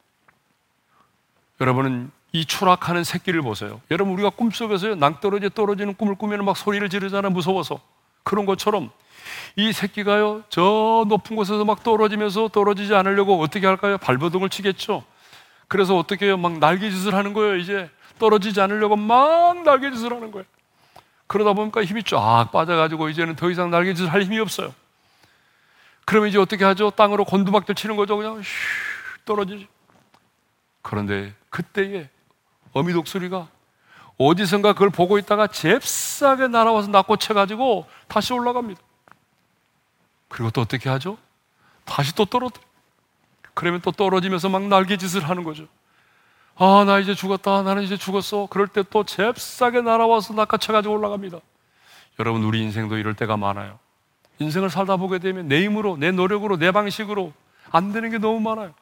여러분은 1.62 2.12
이 2.34 2.46
추락하는 2.46 3.04
새끼를 3.04 3.42
보세요. 3.42 3.80
여러분 3.90 4.14
우리가 4.14 4.30
꿈속에서요 4.32 4.96
낭떠러지 4.96 5.52
떨어지는 5.56 5.96
꿈을 5.96 6.16
꾸면 6.16 6.44
막 6.44 6.58
소리를 6.58 6.88
지르잖아 6.90 7.30
무서워서 7.30 7.80
그런 8.24 8.46
것처럼 8.46 8.92
이 9.56 9.72
새끼가요 9.72 10.44
저 10.50 11.06
높은 11.08 11.36
곳에서 11.36 11.64
막 11.64 11.84
떨어지면서 11.84 12.50
떨어지지 12.50 12.94
않으려고 12.94 13.40
어떻게 13.40 13.66
할까요? 13.66 13.98
발버둥을 13.98 14.50
치겠죠. 14.50 15.04
그래서 15.68 15.98
어떻게 15.98 16.26
해요? 16.26 16.38
막 16.38 16.60
날개짓을 16.60 17.16
하는 17.16 17.34
거예요. 17.34 17.56
이제 17.56 17.90
떨어지지 18.20 18.60
않으려고 18.60 18.96
막 18.96 19.64
날개짓을 19.64 20.12
하는 20.12 20.32
거예요. 20.32 20.46
그러다 21.28 21.54
보니까 21.54 21.84
힘이 21.84 22.04
쫙 22.04 22.50
빠져가지고 22.52 23.10
이제는 23.10 23.36
더 23.36 23.50
이상 23.50 23.72
날개짓을 23.72 24.12
할 24.12 24.24
힘이 24.24 24.40
없어요. 24.40 24.74
그러면 26.06 26.30
이제 26.30 26.38
어떻게 26.38 26.64
하죠? 26.66 26.92
땅으로 26.92 27.26
곤두박질 27.26 27.76
치는 27.76 27.96
거죠. 27.96 28.18
그냥 28.18 28.42
슉 28.42 28.46
떨어지죠. 29.26 29.66
그런데 30.82 31.34
그때에 31.50 32.10
어미 32.74 32.94
독수리가 32.94 33.48
어디선가 34.18 34.74
그걸 34.74 34.90
보고 34.90 35.18
있다가 35.18 35.48
잽싸게 35.48 36.48
날아와서 36.48 36.90
낚고쳐가지고 36.90 37.88
다시 38.08 38.34
올라갑니다. 38.34 38.82
그리고 40.30 40.50
또 40.52 40.62
어떻게 40.62 40.90
하죠? 40.90 41.18
다시 41.86 42.14
또 42.16 42.26
떨어뜨려. 42.26 42.64
그러면 43.54 43.82
또 43.82 43.92
떨어지면서 43.92 44.50
막 44.50 44.64
날개짓을 44.64 45.28
하는 45.30 45.44
거죠. 45.44 45.68
아, 46.56 46.84
나 46.86 47.00
이제 47.00 47.14
죽었다. 47.16 47.62
나는 47.64 47.84
이제 47.84 47.98
죽었어. 47.98 48.48
그럴 48.50 48.68
때 48.68 48.84
또 48.84 49.04
잽싸게 49.04 49.82
날아와서 49.82 50.34
낚아쳐가지고 50.34 50.94
올라갑니다. 50.96 51.40
여러분, 52.20 52.44
우리 52.44 52.62
인생도 52.62 52.98
이럴 52.98 53.16
때가 53.16 53.38
많아요. 53.38 53.80
인생을 54.40 54.70
살다 54.70 54.98
보게 54.98 55.20
되면 55.20 55.48
내 55.48 55.64
힘으로, 55.64 55.98
내 55.98 56.12
노력으로, 56.12 56.58
내 56.58 56.72
방식으로 56.72 57.34
안 57.72 57.92
되는 57.92 58.10
게 58.10 58.18
너무 58.18 58.40
많아요. 58.40 58.74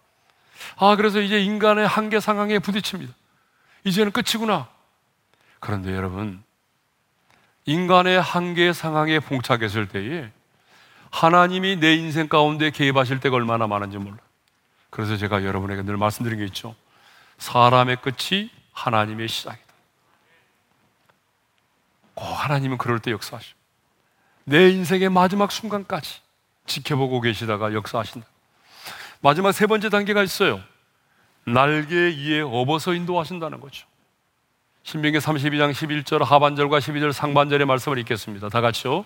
아, 0.78 0.96
그래서 0.96 1.20
이제 1.20 1.42
인간의 1.42 1.88
한계 1.88 2.20
상황에 2.20 2.60
부딪힙니다. 2.60 3.14
이제는 3.84 4.12
끝이구나. 4.12 4.70
그런데 5.60 5.96
여러분, 5.96 6.44
인간의 7.66 8.22
한계 8.22 8.74
상황에 8.74 9.20
봉착했을 9.20 9.88
때에 9.88 10.32
하나님이 11.12 11.78
내 11.78 11.96
인생 11.96 12.28
가운데 12.28 12.72
개입하실 12.72 13.20
때가 13.20 13.36
얼마나 13.36 13.68
많은지 13.68 13.98
몰라요. 13.98 14.20
그래서 14.90 15.18
제가 15.18 15.44
여러분에게 15.44 15.84
늘 15.84 15.98
말씀드린 15.98 16.40
게 16.40 16.46
있죠. 16.46 16.76
사람의 17.38 17.98
끝이 17.98 18.50
하나님의 18.74 19.28
시작이다. 19.28 19.74
꼭 22.14 22.26
하나님은 22.26 22.78
그럴 22.78 23.00
때 23.00 23.12
역사하시고, 23.12 23.58
내 24.44 24.70
인생의 24.70 25.10
마지막 25.10 25.52
순간까지 25.52 26.20
지켜보고 26.66 27.22
계시다가 27.22 27.74
역사하신다. 27.74 28.28
마지막 29.22 29.52
세 29.52 29.68
번째 29.68 29.90
단계가 29.90 30.24
있어요. 30.24 30.62
날개 31.46 31.96
위에 31.96 32.42
업어서 32.42 32.94
인도하신다는 32.94 33.60
거죠. 33.60 33.86
신명기 34.84 35.20
32장 35.20 35.72
11절 35.74 36.24
하반절과 36.24 36.80
12절 36.80 37.12
상반절의 37.12 37.68
말씀을 37.68 38.00
읽겠습니다. 38.00 38.50
다 38.50 38.62
같이요. 38.62 39.06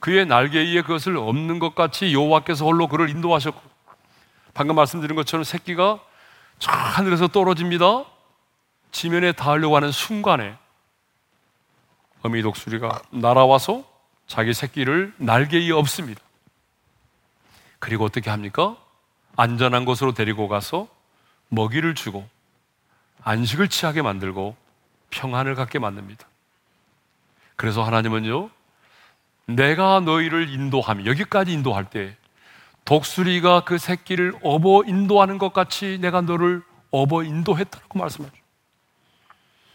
그의 0.00 0.26
날개 0.26 0.58
위에 0.58 0.82
그것을 0.82 1.16
없는 1.16 1.60
것 1.60 1.74
같이 1.74 2.12
여호와께서 2.12 2.64
홀로 2.64 2.88
그를 2.88 3.08
인도하셨고 3.08 3.60
방금 4.52 4.74
말씀드린 4.76 5.14
것처럼 5.14 5.44
새끼가 5.44 6.00
저 6.58 6.72
하늘에서 6.72 7.28
떨어집니다. 7.28 8.04
지면에 8.90 9.32
닿으려고 9.32 9.76
하는 9.76 9.90
순간에 9.90 10.56
어미 12.22 12.42
독수리가 12.42 13.02
날아와서 13.10 13.91
자기 14.26 14.54
새끼를 14.54 15.12
날개 15.18 15.58
위에 15.58 15.72
없습니다. 15.72 16.20
그리고 17.78 18.04
어떻게 18.04 18.30
합니까? 18.30 18.76
안전한 19.36 19.84
곳으로 19.84 20.12
데리고 20.12 20.48
가서 20.48 20.88
먹이를 21.48 21.94
주고 21.94 22.26
안식을 23.22 23.68
취하게 23.68 24.02
만들고 24.02 24.56
평안을 25.10 25.54
갖게 25.54 25.78
만듭니다. 25.78 26.26
그래서 27.56 27.82
하나님은요, 27.84 28.50
내가 29.46 30.00
너희를 30.00 30.48
인도하며, 30.48 31.04
여기까지 31.06 31.52
인도할 31.52 31.90
때, 31.90 32.16
독수리가 32.84 33.64
그 33.64 33.78
새끼를 33.78 34.34
업어 34.42 34.82
인도하는 34.84 35.38
것 35.38 35.52
같이 35.52 35.98
내가 36.00 36.20
너를 36.20 36.62
업어 36.90 37.22
인도했다고 37.22 37.98
말씀하죠. 37.98 38.34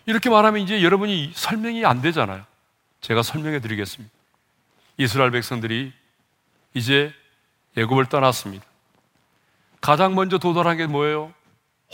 이렇게 0.06 0.30
말하면 0.30 0.62
이제 0.62 0.84
여러분이 0.84 1.32
설명이 1.34 1.86
안 1.86 2.02
되잖아요. 2.02 2.44
제가 3.02 3.24
설명해 3.24 3.60
드리겠습니다. 3.60 4.14
이스라엘 4.98 5.32
백성들이 5.32 5.94
이제 6.74 7.14
애굽을 7.78 8.08
떠났습니다. 8.08 8.66
가장 9.80 10.16
먼저 10.16 10.38
도달한 10.38 10.78
게 10.78 10.88
뭐예요? 10.88 11.32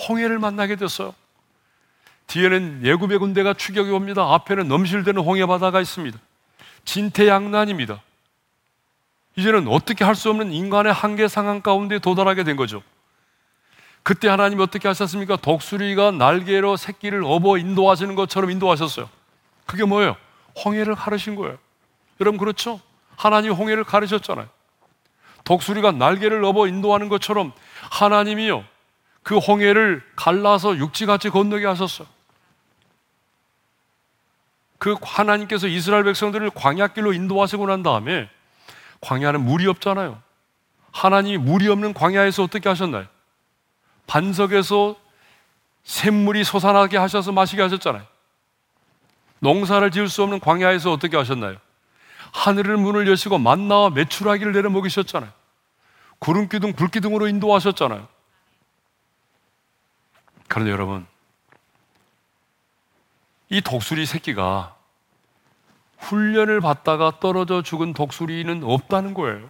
홍해를 0.07 0.39
만나게 0.39 0.75
됐어요. 0.77 1.13
뒤에는 2.27 2.81
예굽의 2.85 3.19
군대가 3.19 3.53
추격이 3.53 3.91
옵니다. 3.91 4.33
앞에는 4.33 4.67
넘실대는 4.67 5.21
홍해 5.21 5.45
바다가 5.45 5.81
있습니다. 5.81 6.17
진퇴양난입니다. 6.85 8.01
이제는 9.35 9.67
어떻게 9.67 10.03
할 10.05 10.15
수 10.15 10.29
없는 10.29 10.51
인간의 10.53 10.93
한계 10.93 11.27
상황 11.27 11.61
가운데 11.61 11.99
도달하게 11.99 12.43
된 12.43 12.55
거죠. 12.55 12.81
그때 14.03 14.27
하나님이 14.27 14.61
어떻게 14.61 14.87
하셨습니까? 14.87 15.37
독수리가 15.37 16.11
날개로 16.11 16.77
새끼를 16.77 17.23
업어 17.23 17.57
인도하시는 17.57 18.15
것처럼 18.15 18.51
인도하셨어요. 18.51 19.09
그게 19.65 19.85
뭐예요? 19.85 20.15
홍해를 20.63 20.95
가르신 20.95 21.35
거예요. 21.35 21.57
여러분 22.19 22.37
그렇죠? 22.37 22.79
하나님이 23.15 23.53
홍해를 23.53 23.83
가르셨잖아요. 23.83 24.47
독수리가 25.43 25.91
날개를 25.91 26.43
업어 26.43 26.67
인도하는 26.67 27.09
것처럼 27.09 27.51
하나님이요. 27.91 28.63
그 29.23 29.37
홍해를 29.37 30.03
갈라서 30.15 30.77
육지같이 30.77 31.29
건너게 31.29 31.65
하셨어요. 31.65 32.07
그 34.77 34.95
하나님께서 35.01 35.67
이스라엘 35.67 36.03
백성들을 36.03 36.49
광야길로 36.49 37.13
인도하시고 37.13 37.67
난 37.67 37.83
다음에 37.83 38.29
광야는 38.99 39.41
물이 39.41 39.67
없잖아요. 39.67 40.21
하나님이 40.91 41.37
물이 41.37 41.67
없는 41.69 41.93
광야에서 41.93 42.43
어떻게 42.43 42.69
하셨나요? 42.69 43.05
반석에서 44.07 44.97
샘물이 45.83 46.43
솟아나게 46.43 46.97
하셔서 46.97 47.31
마시게 47.31 47.61
하셨잖아요. 47.61 48.03
농사를 49.39 49.89
지을 49.91 50.09
수 50.09 50.23
없는 50.23 50.39
광야에서 50.39 50.91
어떻게 50.91 51.17
하셨나요? 51.17 51.57
하늘을 52.33 52.77
문을 52.77 53.07
여시고 53.07 53.37
만나와 53.37 53.91
메추라기를 53.91 54.51
내려 54.51 54.69
먹이셨잖아요. 54.69 55.31
구름 56.19 56.49
기둥, 56.49 56.73
불 56.73 56.89
기둥으로 56.89 57.27
인도하셨잖아요. 57.27 58.07
그런데 60.47 60.71
여러분, 60.71 61.05
이 63.49 63.61
독수리 63.61 64.05
새끼가 64.05 64.75
훈련을 65.99 66.59
받다가 66.59 67.19
떨어져 67.19 67.61
죽은 67.61 67.93
독수리는 67.93 68.63
없다는 68.63 69.13
거예요. 69.13 69.49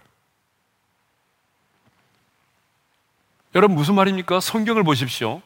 여러분 3.54 3.76
무슨 3.76 3.94
말입니까? 3.94 4.40
성경을 4.40 4.82
보십시오. 4.82 5.40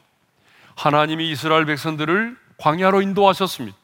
하나님이 0.75 1.31
이스라엘 1.31 1.65
백성들을 1.65 2.37
광야로 2.57 3.01
인도하셨습니다. 3.01 3.77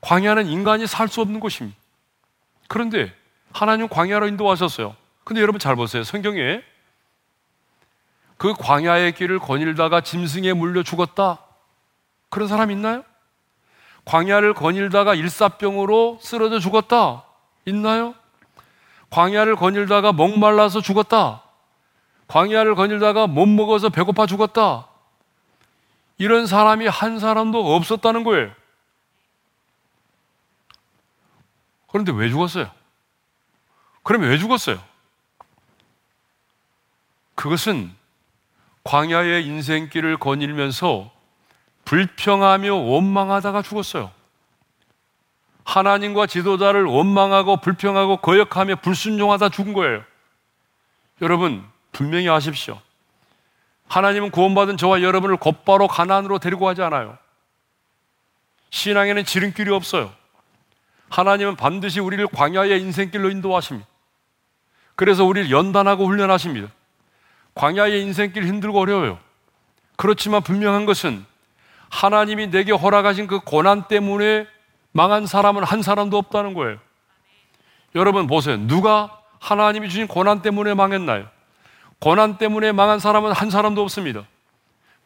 광야는 0.00 0.46
인간이 0.46 0.86
살 0.86 1.08
수 1.08 1.20
없는 1.20 1.40
곳입니다. 1.40 1.78
그런데 2.68 3.12
하나님 3.52 3.88
광야로 3.88 4.28
인도하셨어요. 4.28 4.94
근데 5.24 5.42
여러분 5.42 5.58
잘 5.58 5.76
보세요. 5.76 6.04
성경에 6.04 6.62
그 8.36 8.54
광야의 8.54 9.12
길을 9.12 9.38
거닐다가 9.38 10.00
짐승에 10.00 10.52
물려 10.54 10.82
죽었다. 10.82 11.40
그런 12.30 12.48
사람 12.48 12.70
있나요? 12.70 13.04
광야를 14.04 14.54
거닐다가 14.54 15.14
일사병으로 15.14 16.18
쓰러져 16.22 16.58
죽었다. 16.58 17.24
있나요? 17.66 18.14
광야를 19.10 19.56
거닐다가 19.56 20.12
목말라서 20.12 20.80
죽었다. 20.80 21.42
광야를 22.28 22.76
거닐다가 22.76 23.26
못 23.26 23.46
먹어서 23.46 23.88
배고파 23.90 24.26
죽었다. 24.26 24.86
이런 26.16 26.46
사람이 26.46 26.86
한 26.86 27.18
사람도 27.18 27.74
없었다는 27.74 28.24
거예요. 28.24 28.52
그런데 31.90 32.12
왜 32.12 32.28
죽었어요? 32.28 32.70
그러면 34.02 34.30
왜 34.30 34.38
죽었어요? 34.38 34.82
그것은 37.34 37.94
광야의 38.84 39.46
인생길을 39.46 40.18
거닐면서 40.18 41.10
불평하며 41.84 42.74
원망하다가 42.74 43.62
죽었어요. 43.62 44.12
하나님과 45.64 46.26
지도자를 46.26 46.84
원망하고 46.84 47.58
불평하고 47.58 48.18
거역하며 48.18 48.76
불순종하다 48.76 49.50
죽은 49.50 49.72
거예요. 49.72 50.04
여러분, 51.22 51.64
분명히 51.92 52.28
아십시오. 52.28 52.80
하나님은 53.88 54.30
구원받은 54.30 54.76
저와 54.76 55.02
여러분을 55.02 55.36
곧바로 55.36 55.88
가난으로 55.88 56.38
데리고 56.38 56.64
가지 56.64 56.82
않아요. 56.82 57.18
신앙에는 58.70 59.24
지름길이 59.24 59.70
없어요. 59.70 60.19
하나님은 61.10 61.56
반드시 61.56 62.00
우리를 62.00 62.26
광야의 62.28 62.80
인생길로 62.80 63.30
인도하십니다. 63.30 63.86
그래서 64.94 65.24
우리를 65.24 65.50
연단하고 65.50 66.06
훈련하십니다. 66.06 66.68
광야의 67.54 68.02
인생길 68.02 68.46
힘들고 68.46 68.80
어려워요. 68.80 69.18
그렇지만 69.96 70.42
분명한 70.42 70.86
것은 70.86 71.24
하나님이 71.90 72.50
내게 72.50 72.72
허락하신 72.72 73.26
그 73.26 73.40
고난 73.40 73.88
때문에 73.88 74.46
망한 74.92 75.26
사람은 75.26 75.64
한 75.64 75.82
사람도 75.82 76.16
없다는 76.16 76.54
거예요. 76.54 76.78
여러분 77.94 78.26
보세요. 78.26 78.56
누가 78.56 79.20
하나님이 79.40 79.88
주신 79.88 80.06
고난 80.06 80.42
때문에 80.42 80.74
망했나요? 80.74 81.26
고난 81.98 82.38
때문에 82.38 82.72
망한 82.72 83.00
사람은 83.00 83.32
한 83.32 83.50
사람도 83.50 83.82
없습니다. 83.82 84.24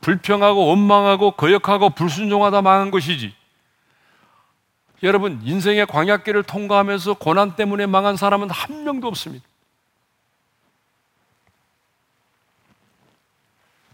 불평하고 0.01 0.67
원망하고 0.67 1.33
거역하고 1.33 1.91
불순종하다 1.91 2.63
망한 2.63 2.91
것이지. 2.91 3.35
여러분, 5.03 5.41
인생의 5.43 5.87
광약길을 5.87 6.45
통과하면서 6.45 7.15
고난 7.15 7.57
때문에 7.57 7.87
망한 7.87 8.17
사람은 8.17 8.51
한 8.51 8.85
명도 8.85 9.09
없습니다. 9.09 9.45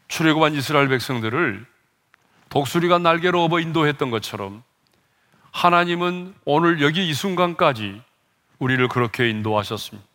출애굽한 0.09 0.55
이스라엘 0.55 0.89
백성들을 0.89 1.67
독수리가 2.49 2.99
날개로 2.99 3.45
업어 3.45 3.61
인도했던 3.61 4.11
것처럼 4.11 4.63
하나님은 5.53 6.35
오늘 6.45 6.83
여기 6.83 7.09
이 7.09 7.15
순간까지 7.15 8.03
우리를 8.59 8.89
그렇게 8.89 9.31
인도하셨습니다. 9.31 10.07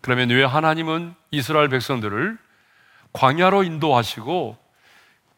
그러면 0.00 0.30
왜 0.30 0.44
하나님은 0.44 1.14
이스라엘 1.30 1.68
백성들을 1.68 2.38
광야로 3.12 3.62
인도하시고 3.62 4.56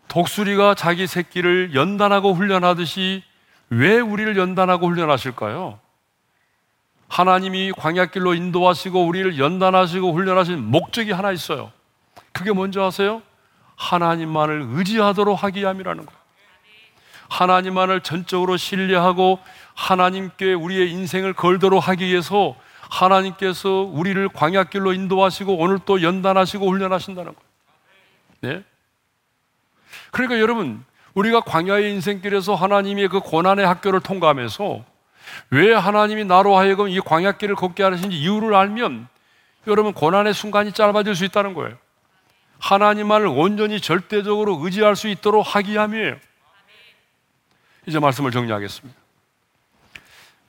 독수리가 0.09 0.75
자기 0.75 1.07
새끼를 1.07 1.75
연단하고 1.75 2.35
훈련하듯이 2.35 3.23
왜 3.71 4.01
우리를 4.01 4.37
연단하고 4.37 4.89
훈련하실까요? 4.89 5.79
하나님이 7.09 7.73
광야길로 7.73 8.35
인도하시고 8.35 9.07
우리를 9.07 9.39
연단하시고 9.39 10.12
훈련하신 10.12 10.62
목적이 10.71 11.12
하나 11.12 11.33
있어요. 11.33 11.73
그게 12.33 12.53
뭔지 12.53 12.79
아세요? 12.79 13.23
하나님만을 13.77 14.66
의지하도록 14.71 15.43
하기 15.43 15.61
위함이라는 15.61 16.07
거예요. 16.07 16.21
하나님만을 17.29 18.01
전적으로 18.03 18.57
신뢰하고 18.57 19.39
하나님께 19.75 20.53
우리의 20.53 20.91
인생을 20.91 21.33
걸도록 21.33 21.89
하기 21.89 22.05
위해서 22.07 22.57
하나님께서 22.91 23.71
우리를 23.71 24.29
광야길로 24.31 24.93
인도하시고 24.93 25.57
오늘 25.57 25.79
또 25.87 26.03
연단하시고 26.03 26.68
훈련하신다는 26.68 27.35
거예요. 27.35 27.51
네? 28.41 28.64
그러니까 30.11 30.41
여러분, 30.41 30.85
우리가 31.15 31.41
광야의 31.41 31.93
인생길에서 31.93 32.55
하나님의 32.55 33.09
그 33.09 33.21
고난의 33.21 33.67
학교를 33.67 34.01
통과하면서 34.01 34.85
왜 35.51 35.73
하나님이 35.75 36.25
나로 36.25 36.57
하여금 36.57 36.89
이 36.89 37.01
광야길을 37.01 37.57
걷게 37.57 37.83
하신지 37.83 38.17
이유를 38.17 38.55
알면 38.55 39.09
여러분 39.67 39.93
고난의 39.93 40.35
순간이 40.35 40.73
짧아질 40.73 41.15
수 41.15 41.25
있다는 41.25 41.55
거예요. 41.55 41.77
하나님만을 42.59 43.27
온전히 43.27 43.81
절대적으로 43.81 44.61
의지할 44.63 44.97
수 44.97 45.09
있도록 45.09 45.55
하기 45.57 45.73
위함이에요. 45.73 46.17
이제 47.87 47.99
말씀을 47.99 48.31
정리하겠습니다. 48.31 48.99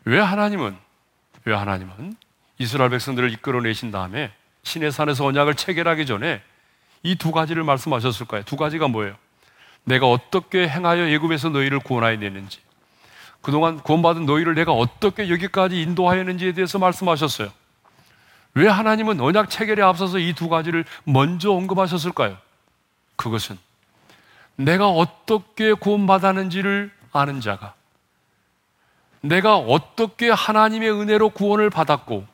왜 0.06 0.20
하나님은 0.20 0.76
왜 1.46 1.54
하나님은 1.54 2.16
이스라엘 2.58 2.90
백성들을 2.92 3.32
이끌어내신 3.34 3.92
다음에 3.92 4.32
신의 4.64 4.92
산에서 4.92 5.26
언약을 5.26 5.56
체결하기 5.56 6.06
전에 6.06 6.42
이 7.04 7.16
두 7.16 7.32
가지를 7.32 7.64
말씀하셨을 7.64 8.28
거예요. 8.28 8.44
두 8.46 8.56
가지가 8.58 8.88
뭐예요? 8.88 9.16
내가 9.84 10.08
어떻게 10.10 10.68
행하여 10.68 11.10
예굽에서 11.10 11.50
너희를 11.50 11.80
구원하여 11.80 12.18
내는지, 12.18 12.60
그동안 13.42 13.80
구원받은 13.80 14.26
너희를 14.26 14.54
내가 14.56 14.72
어떻게 14.72 15.30
여기까지 15.30 15.82
인도하였는지에 15.82 16.54
대해서 16.54 16.78
말씀하셨어요. 16.80 17.50
왜 18.54 18.68
하나님은 18.68 19.20
언약 19.22 19.50
체결에 19.50 19.82
앞서서 19.82 20.20
이 20.20 20.34
두 20.34 20.50
가지를 20.50 20.86
먼저 21.06 21.52
언급하셨을까요? 21.52 22.38
그것은 23.16 23.58
내가 24.56 24.90
어떻게 24.90 25.74
구원받았는지를 25.74 26.92
아는 27.14 27.42
자가 27.42 27.74
내가 29.22 29.58
어떻게 29.58 30.30
하나님의 30.30 30.92
은혜로 30.92 31.30
구원을 31.30 31.70
받았고 31.70 32.26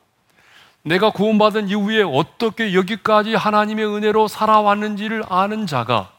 내가 0.82 1.10
구원받은 1.10 1.68
이후에 1.68 2.02
어떻게 2.02 2.74
여기까지 2.74 3.34
하나님의 3.34 3.86
은혜로 3.86 4.26
살아왔는지를 4.28 5.22
아는 5.28 5.66
자가 5.66 6.10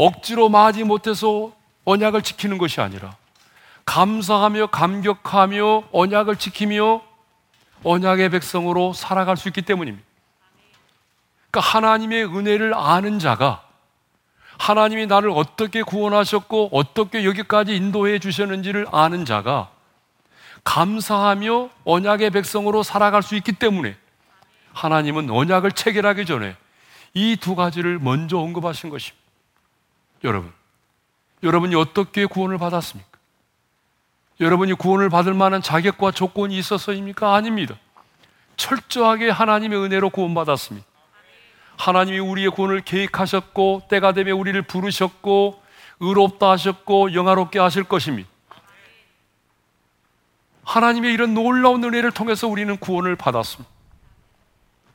억지로 0.00 0.48
마지 0.48 0.82
못해서 0.82 1.52
언약을 1.84 2.22
지키는 2.22 2.56
것이 2.56 2.80
아니라 2.80 3.16
감사하며 3.84 4.68
감격하며 4.68 5.84
언약을 5.92 6.36
지키며 6.36 7.02
언약의 7.82 8.30
백성으로 8.30 8.92
살아갈 8.92 9.36
수 9.36 9.48
있기 9.48 9.62
때문입니다. 9.62 10.06
그러니까 11.50 11.70
하나님의 11.70 12.24
은혜를 12.24 12.74
아는 12.74 13.18
자가 13.18 13.62
하나님이 14.58 15.06
나를 15.06 15.30
어떻게 15.30 15.82
구원하셨고 15.82 16.70
어떻게 16.72 17.24
여기까지 17.24 17.74
인도해 17.76 18.18
주셨는지를 18.18 18.86
아는 18.92 19.24
자가 19.24 19.70
감사하며 20.64 21.70
언약의 21.84 22.30
백성으로 22.30 22.82
살아갈 22.82 23.22
수 23.22 23.34
있기 23.36 23.52
때문에 23.52 23.96
하나님은 24.72 25.30
언약을 25.30 25.72
체결하기 25.72 26.26
전에 26.26 26.56
이 27.14 27.36
두 27.36 27.54
가지를 27.54 27.98
먼저 27.98 28.38
언급하신 28.38 28.88
것입니다. 28.90 29.29
여러분, 30.24 30.52
여러분이 31.42 31.74
어떻게 31.74 32.26
구원을 32.26 32.58
받았습니까? 32.58 33.10
여러분이 34.40 34.74
구원을 34.74 35.10
받을 35.10 35.34
만한 35.34 35.62
자격과 35.62 36.12
조건이 36.12 36.56
있어서입니까? 36.58 37.34
아닙니다. 37.34 37.76
철저하게 38.56 39.30
하나님의 39.30 39.78
은혜로 39.78 40.10
구원받았습니다. 40.10 40.86
하나님이 41.78 42.18
우리의 42.18 42.50
구원을 42.50 42.82
계획하셨고 42.82 43.82
때가 43.88 44.12
되면 44.12 44.36
우리를 44.38 44.60
부르셨고 44.62 45.62
의롭다 46.00 46.50
하셨고 46.50 47.14
영화롭게 47.14 47.58
하실 47.58 47.84
것입니다. 47.84 48.28
하나님의 50.64 51.12
이런 51.12 51.34
놀라운 51.34 51.82
은혜를 51.82 52.12
통해서 52.12 52.46
우리는 52.48 52.76
구원을 52.76 53.16
받았습니다. 53.16 53.70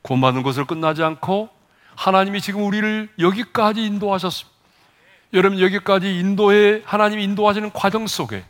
구원받는 0.02 0.42
것을 0.44 0.64
끝나지 0.64 1.02
않고 1.02 1.48
하나님이 1.96 2.40
지금 2.40 2.64
우리를 2.64 3.08
여기까지 3.18 3.84
인도하셨습니다. 3.84 4.55
여러분 5.32 5.60
여기까지 5.60 6.18
인도해 6.18 6.82
하나님이 6.84 7.24
인도하시는 7.24 7.72
과정 7.72 8.06
속에 8.06 8.44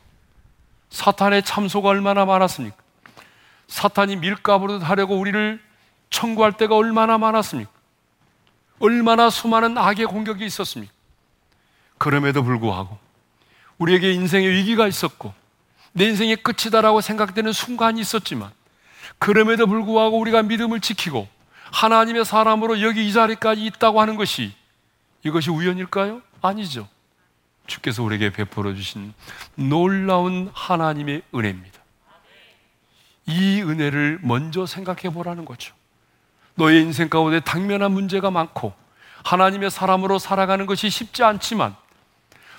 사탄의 0.90 1.42
참소가 1.42 1.88
얼마나 1.88 2.24
많았습니까? 2.24 2.76
사탄이 3.68 4.16
밀가부르 4.16 4.78
하려고 4.78 5.18
우리를 5.18 5.60
청구할 6.10 6.52
때가 6.52 6.76
얼마나 6.76 7.18
많았습니까? 7.18 7.70
얼마나 8.78 9.30
수많은 9.30 9.78
악의 9.78 10.06
공격이 10.06 10.44
있었습니까? 10.44 10.92
그럼에도 11.98 12.42
불구하고 12.42 12.98
우리에게 13.78 14.12
인생의 14.12 14.50
위기가 14.50 14.86
있었고 14.86 15.32
내 15.92 16.04
인생의 16.04 16.36
끝이다라고 16.36 17.00
생각되는 17.00 17.52
순간이 17.52 18.00
있었지만 18.00 18.50
그럼에도 19.18 19.66
불구하고 19.66 20.18
우리가 20.18 20.42
믿음을 20.42 20.80
지키고 20.80 21.26
하나님의 21.72 22.24
사람으로 22.24 22.82
여기 22.82 23.08
이 23.08 23.12
자리까지 23.12 23.64
있다고 23.64 24.00
하는 24.00 24.16
것이 24.16 24.54
이것이 25.22 25.50
우연일까요? 25.50 26.22
아니죠. 26.42 26.88
주께서 27.66 28.02
우리에게 28.02 28.30
베풀어 28.30 28.74
주신 28.74 29.12
놀라운 29.54 30.50
하나님의 30.54 31.22
은혜입니다. 31.34 31.80
이 33.26 33.60
은혜를 33.62 34.20
먼저 34.22 34.66
생각해 34.66 35.12
보라는 35.12 35.44
거죠. 35.44 35.74
너의 36.54 36.82
인생 36.82 37.08
가운데 37.08 37.40
당면한 37.40 37.92
문제가 37.92 38.30
많고 38.30 38.72
하나님의 39.24 39.70
사람으로 39.70 40.18
살아가는 40.18 40.66
것이 40.66 40.88
쉽지 40.88 41.24
않지만 41.24 41.74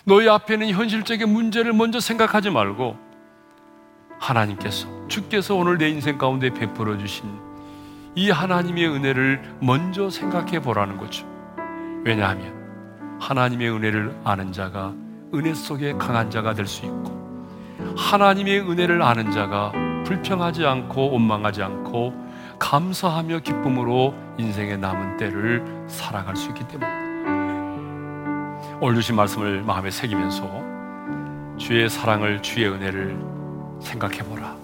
너희 0.03 0.27
앞에는 0.27 0.69
현실적인 0.71 1.29
문제를 1.29 1.73
먼저 1.73 1.99
생각하지 1.99 2.49
말고 2.49 2.97
하나님께서 4.19 5.07
주께서 5.07 5.55
오늘 5.55 5.77
내 5.77 5.89
인생 5.89 6.17
가운데 6.17 6.49
베풀어 6.49 6.97
주신 6.97 7.25
이 8.15 8.29
하나님의 8.29 8.87
은혜를 8.87 9.57
먼저 9.61 10.09
생각해 10.09 10.61
보라는 10.61 10.97
거죠. 10.97 11.36
왜냐하면 12.07 13.19
하나님의 13.19 13.69
은혜를 13.69 14.15
아는 14.23 14.53
자가 14.53 14.93
은혜 15.33 15.53
속에 15.53 15.91
강한 15.93 16.31
자가 16.31 16.53
될 16.53 16.65
수 16.65 16.85
있고 16.85 17.17
하나님의 17.97 18.61
은혜를 18.61 19.01
아는 19.01 19.29
자가 19.29 19.73
불평하지 20.05 20.65
않고 20.65 21.11
원망하지 21.11 21.63
않고 21.63 22.13
감사하며 22.59 23.39
기쁨으로 23.39 24.13
인생의 24.37 24.77
남은 24.77 25.17
때를 25.17 25.65
살아갈 25.87 26.37
수 26.37 26.47
있기 26.49 26.65
때문입니다. 26.69 26.97
오늘 28.79 28.95
주신 28.95 29.17
말씀을 29.17 29.63
마음에 29.63 29.91
새기면서 29.91 30.63
주의 31.57 31.89
사랑을 31.89 32.41
주의 32.41 32.69
은혜를 32.69 33.19
생각해 33.81 34.19
보라. 34.19 34.55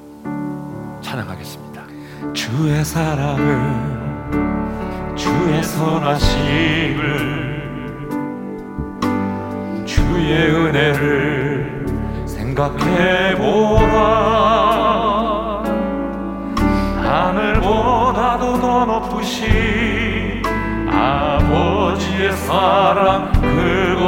찬양하겠습니다. 1.01 1.83
주의 2.33 2.85
사랑을 2.85 4.03
주의 5.16 5.64
선하심을 5.64 7.43
주의 9.86 10.49
은혜를 10.49 11.86
생각해 12.26 13.36
보라. 13.36 14.43
하늘보다도 17.03 18.59
더 18.59 18.86
높으신 18.86 20.41
아버지의 20.89 22.32
사랑 22.34 23.32
크 23.34 24.02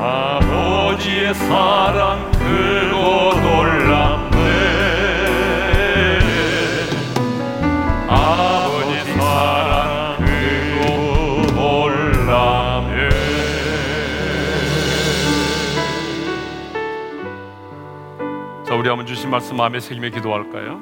아버지의 0.00 1.34
사랑 1.34 2.30
크고 2.30 3.40
놀랍네 3.40 4.38
아버지 8.08 9.12
사랑 9.14 10.24
크고 10.24 11.52
놀랍네 11.52 13.08
자, 18.64 18.74
우리 18.76 18.88
한번 18.88 19.04
주신 19.04 19.30
말씀 19.30 19.56
마음에 19.56 19.80
새기며 19.80 20.10
기도할까요? 20.10 20.80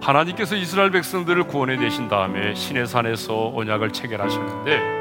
하나님께서 0.00 0.54
이스라엘 0.54 0.92
백성들을 0.92 1.48
구원해 1.48 1.76
내신 1.76 2.06
다음에 2.06 2.54
신의 2.54 2.86
산에서 2.86 3.52
언약을 3.56 3.92
체결하셨는데 3.92 4.97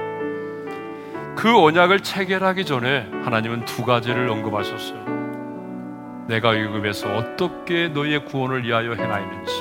그 1.38 1.56
언약을 1.56 2.00
체결하기 2.00 2.66
전에 2.66 3.08
하나님은 3.24 3.66
두 3.66 3.86
가지를 3.86 4.28
언급하셨어요. 4.28 6.26
내가 6.28 6.56
애굽에서 6.56 7.16
어떻게 7.16 7.90
너희의 7.90 8.26
구원을 8.26 8.64
위하여 8.64 8.96
행하였는지 8.96 9.54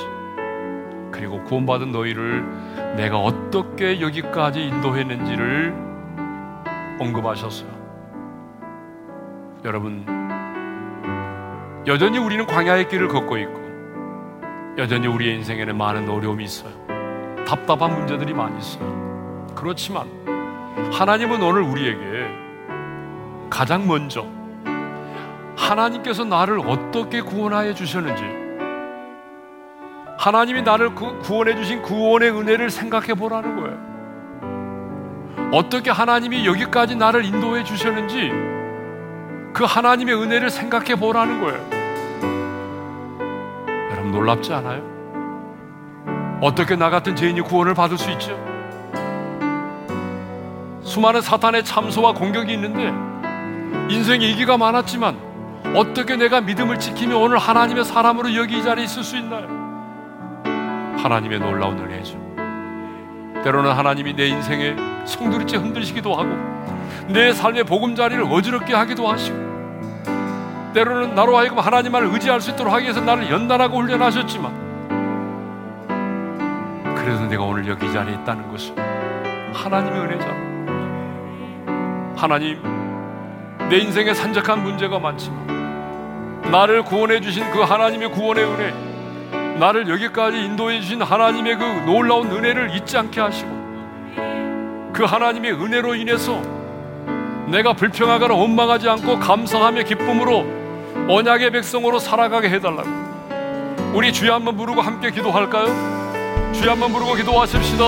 그리고 1.11 1.43
구원받은 1.43 1.91
너희를 1.91 2.43
내가 2.95 3.19
어떻게 3.19 4.01
여기까지 4.01 4.63
인도했는지를 4.63 5.75
언급하셨어요. 6.99 7.69
여러분 9.63 10.03
여전히 11.85 12.17
우리는 12.17 12.47
광야의 12.47 12.89
길을 12.89 13.07
걷고 13.07 13.37
있고 13.37 14.75
여전히 14.79 15.05
우리의 15.05 15.35
인생에는 15.35 15.77
많은 15.77 16.09
어려움이 16.09 16.43
있어요. 16.43 16.73
답답한 17.47 17.93
문제들이 17.93 18.33
많이 18.33 18.57
있어요. 18.57 19.45
그렇지만 19.55 20.07
하나님은 20.91 21.41
오늘 21.41 21.61
우리에게 21.61 22.27
가장 23.49 23.87
먼저 23.87 24.25
하나님께서 25.55 26.23
나를 26.23 26.59
어떻게 26.59 27.21
구원하여 27.21 27.73
주셨는지 27.73 28.23
하나님이 30.17 30.61
나를 30.63 30.95
구, 30.95 31.19
구원해 31.19 31.55
주신 31.55 31.81
구원의 31.81 32.31
은혜를 32.31 32.69
생각해 32.69 33.13
보라는 33.13 33.55
거예요. 33.55 33.87
어떻게 35.53 35.89
하나님이 35.89 36.45
여기까지 36.45 36.95
나를 36.95 37.23
인도해 37.25 37.63
주셨는지 37.63 38.31
그 39.53 39.63
하나님의 39.63 40.15
은혜를 40.15 40.49
생각해 40.49 40.95
보라는 40.95 41.41
거예요. 41.41 41.77
여러분 43.91 44.11
놀랍지 44.11 44.53
않아요? 44.53 44.97
어떻게 46.41 46.75
나 46.75 46.89
같은 46.89 47.15
죄인이 47.15 47.41
구원을 47.41 47.73
받을 47.73 47.97
수 47.97 48.11
있죠? 48.11 48.56
수많은 50.87 51.21
사탄의 51.21 51.65
참소와 51.65 52.13
공격이 52.13 52.53
있는데 52.53 52.93
인생에 53.93 54.25
이기가 54.25 54.57
많았지만 54.57 55.17
어떻게 55.75 56.15
내가 56.15 56.39
믿음을 56.39 56.79
지키며 56.79 57.17
오늘 57.17 57.37
하나님의 57.37 57.83
사람으로 57.83 58.33
여기 58.35 58.59
이 58.59 58.63
자리에 58.63 58.85
있을 58.85 59.03
수 59.03 59.17
있나요? 59.17 59.47
하나님의 60.97 61.39
놀라운 61.39 61.77
은혜죠. 61.77 62.17
때로는 63.43 63.73
하나님이 63.73 64.15
내 64.15 64.27
인생에 64.27 64.75
송두리째 65.05 65.57
흔들시기도 65.57 66.15
하고 66.15 66.29
내 67.09 67.33
삶의 67.33 67.65
보금자리를 67.65 68.23
어지럽게 68.23 68.73
하기도 68.73 69.09
하시고 69.09 69.37
때로는 70.73 71.15
나로 71.15 71.37
하여금 71.37 71.59
하나님만을 71.59 72.13
의지할 72.13 72.39
수 72.39 72.51
있도록 72.51 72.73
하기 72.73 72.83
위해서 72.85 73.01
나를 73.01 73.29
연단하고 73.29 73.77
훈련하셨지만 73.77 74.67
그래서 76.95 77.25
내가 77.27 77.43
오늘 77.43 77.67
여기 77.67 77.85
이 77.85 77.91
자리에 77.91 78.15
있다는 78.15 78.49
것은 78.49 78.73
하나님의 79.53 79.99
은혜잖아. 79.99 80.46
하나님, 82.17 82.59
내 83.69 83.77
인생에 83.77 84.13
산적한 84.13 84.63
문제가 84.63 84.97
많지만 84.97 86.41
나를 86.51 86.81
구원해 86.83 87.21
주신 87.21 87.49
그 87.51 87.59
하나님의 87.61 88.09
구원의 88.11 88.43
은혜, 88.43 89.57
나를 89.59 89.87
여기까지 89.87 90.43
인도해 90.43 90.81
주신 90.81 91.01
하나님의 91.01 91.57
그 91.57 91.63
놀라운 91.85 92.31
은혜를 92.31 92.75
잊지 92.75 92.97
않게 92.97 93.21
하시고 93.21 93.49
그 94.93 95.03
하나님의 95.03 95.53
은혜로 95.53 95.93
인해서 95.93 96.41
내가 97.47 97.73
불평하거나 97.73 98.33
원망하지 98.33 98.89
않고 98.89 99.19
감사하며 99.19 99.83
기쁨으로 99.83 100.45
언약의 101.07 101.51
백성으로 101.51 101.99
살아가게 101.99 102.49
해달라고. 102.49 102.89
우리 103.93 104.11
주여 104.11 104.33
한번 104.33 104.57
부르고 104.57 104.81
함께 104.81 105.11
기도할까요? 105.11 105.67
주여 106.53 106.71
한번 106.71 106.91
부르고 106.91 107.13
기도하십시다. 107.13 107.83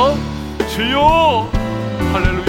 주여! 0.67 1.49
할렐루야, 2.13 2.48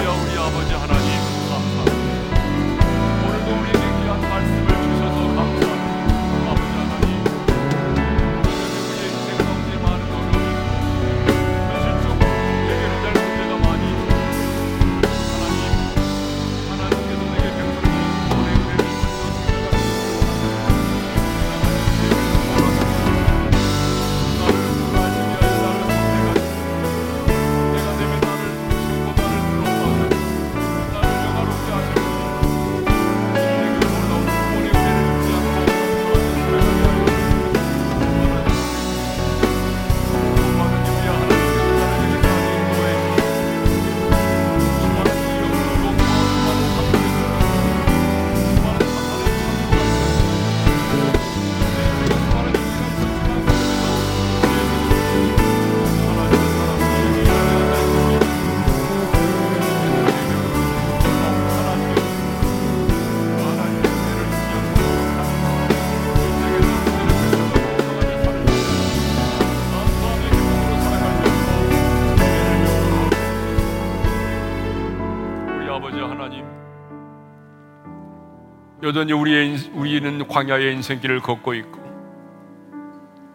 여전히 78.91 79.13
우리의 79.13 79.47
인- 79.47 79.73
우리는 79.73 80.27
광야의 80.27 80.73
인생길을 80.73 81.21
걷고 81.21 81.53
있고 81.53 81.79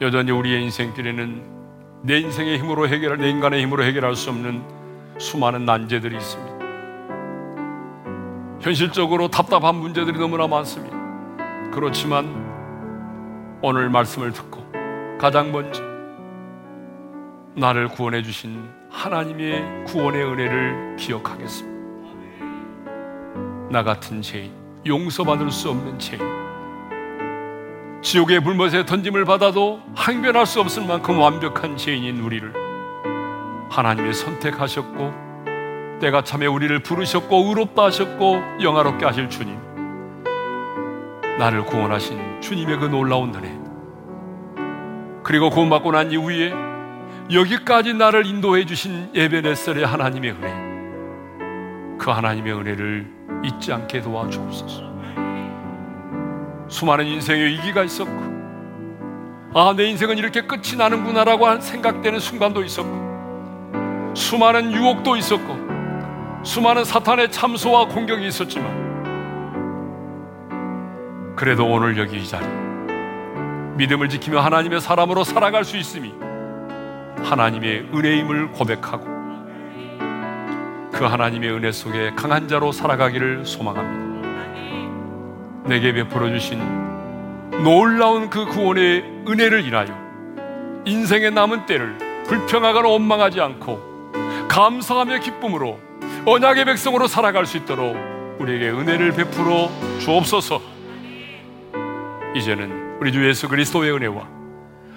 여전히 0.03 0.31
우리의 0.31 0.63
인생길에는 0.65 2.03
내 2.03 2.19
인생의 2.19 2.59
힘으로 2.59 2.87
해결할 2.87 3.17
내 3.17 3.31
인간의 3.31 3.63
힘으로 3.63 3.83
해결할 3.83 4.15
수 4.17 4.29
없는 4.29 4.63
수많은 5.17 5.65
난제들이 5.65 6.15
있습니다. 6.15 6.57
현실적으로 8.61 9.29
답답한 9.29 9.77
문제들이 9.77 10.19
너무나 10.19 10.47
많습니다. 10.47 10.95
그렇지만 11.73 12.45
오늘 13.63 13.89
말씀을 13.89 14.33
듣고 14.33 14.63
가장 15.19 15.53
먼저 15.53 15.83
나를 17.55 17.89
구원해 17.89 18.23
주신 18.23 18.63
하나님의 18.91 19.85
구원의 19.87 20.23
은혜를 20.23 20.97
기억하겠습니다. 20.97 21.77
나 23.71 23.83
같은 23.83 24.21
죄인, 24.21 24.53
용서받을 24.87 25.51
수 25.51 25.71
없는 25.71 25.99
죄인, 25.99 26.21
지옥의 28.03 28.41
불못에 28.41 28.87
던짐을 28.87 29.25
받아도 29.25 29.81
항변할 29.95 30.47
수 30.47 30.61
없을 30.61 30.87
만큼 30.87 31.19
완벽한 31.19 31.77
죄인인 31.77 32.21
우리를 32.21 32.53
하나님이 33.69 34.13
선택하셨고 34.13 35.13
때가 36.01 36.23
참에 36.23 36.47
우리를 36.47 36.79
부르셨고 36.81 37.37
의롭다 37.37 37.85
하셨고 37.85 38.43
영화롭게 38.63 39.05
하실 39.05 39.29
주님 39.29 39.59
나를 41.39 41.65
구원하신 41.65 42.41
주님의 42.41 42.79
그 42.79 42.85
놀라운 42.85 43.35
은혜 43.35 43.59
그리고 45.23 45.51
구원받고 45.51 45.91
난 45.91 46.13
이후에 46.13 46.53
여기까지 47.33 47.95
나를 47.95 48.27
인도해 48.27 48.67
주신 48.67 49.11
예배네설의 49.15 49.85
하나님의 49.85 50.31
은혜 50.31 51.97
그 51.99 52.11
하나님의 52.11 52.53
은혜를 52.53 53.16
잊지 53.47 53.73
않게 53.73 54.01
도와주옵소서. 54.03 54.83
수많은 56.69 57.07
인생의 57.07 57.47
위기가 57.47 57.83
있었고 57.85 58.37
아 59.55 59.73
내 59.75 59.87
인생은 59.87 60.19
이렇게 60.19 60.43
끝이 60.43 60.77
나는구나라고 60.77 61.47
한 61.47 61.61
생각되는 61.61 62.19
순간도 62.21 62.63
있었고 62.65 64.13
수많은 64.15 64.73
유혹도 64.73 65.17
있었고 65.17 65.57
수많은 66.43 66.85
사탄의 66.85 67.33
참소와 67.33 67.87
공격이 67.89 68.27
있었지만 68.27 68.87
그래도 71.37 71.67
오늘 71.67 71.97
여기 71.99 72.19
이 72.19 72.27
자리 72.27 72.47
믿음을 73.77 74.09
지키며 74.09 74.41
하나님의 74.41 74.81
사람으로 74.81 75.25
살아갈 75.25 75.65
수 75.65 75.77
있음이 75.77 76.15
하나님의 77.23 77.89
은혜임을 77.95 78.53
고백하고 78.53 79.16
그 80.97 81.05
하나님의 81.05 81.53
은혜 81.53 81.73
속에 81.73 82.13
강한 82.17 82.49
자로 82.49 82.73
살아가기를 82.73 83.45
소망합니다. 83.45 84.17
내게 85.69 85.93
베풀어 85.93 86.31
주신 86.31 86.59
놀라운 87.63 88.31
그 88.31 88.47
구원의 88.47 89.25
은혜를 89.29 89.67
인하여 89.67 89.89
인생의 90.87 91.33
남은 91.33 91.67
때를 91.67 91.99
불평하거나 92.27 92.89
원망하지 92.89 93.43
않고 93.43 94.49
감사하며 94.49 95.21
기쁨으로 95.21 95.79
언약의 96.25 96.65
백성으로 96.65 97.09
살아갈 97.09 97.45
수 97.45 97.59
있도록 97.59 97.95
우리에게 98.39 98.71
은혜를 98.71 99.13
베풀어 99.13 99.69
주옵소서. 100.01 100.63
이제는 102.35 102.97
우리 103.01 103.13
주 103.13 103.27
예수 103.29 103.49
그리스도의 103.49 103.93
은혜와 103.93 104.27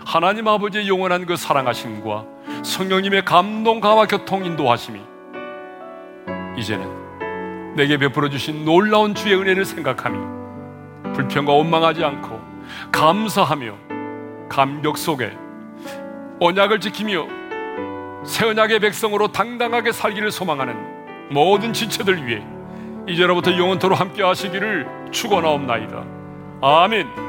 하나님 0.06 0.48
아버지의 0.48 0.88
영원한 0.88 1.26
그 1.26 1.36
사랑하심과 1.36 2.26
성령님의 2.64 3.26
감동 3.26 3.82
감화 3.82 4.06
교통 4.06 4.46
인도하심이 4.46 5.19
이제는 6.60 7.76
내게 7.76 7.98
베풀어 7.98 8.30
주신 8.30 8.66
놀라운 8.66 9.16
주의 9.16 9.34
은혜를 9.34 9.64
생각하며 9.64 11.14
불평과 11.14 11.54
원망하지 11.54 12.04
않고 12.04 12.40
감사하며 12.92 13.74
감격 14.50 14.98
속에 14.98 15.32
언약을 16.42 16.82
지키며 16.82 17.28
새 18.26 18.46
언약의 18.46 18.80
백성으로 18.80 19.30
당당하게 19.30 19.94
살기를 19.94 20.32
소망하는 20.32 20.76
모든 21.32 21.72
지체들 21.72 22.28
위해 22.28 22.44
이제로부터 23.08 23.58
영원토로 23.58 23.96
함께 23.96 24.22
하시기를 24.22 24.86
축원하옵나이다. 25.12 26.04
아멘. 26.62 27.29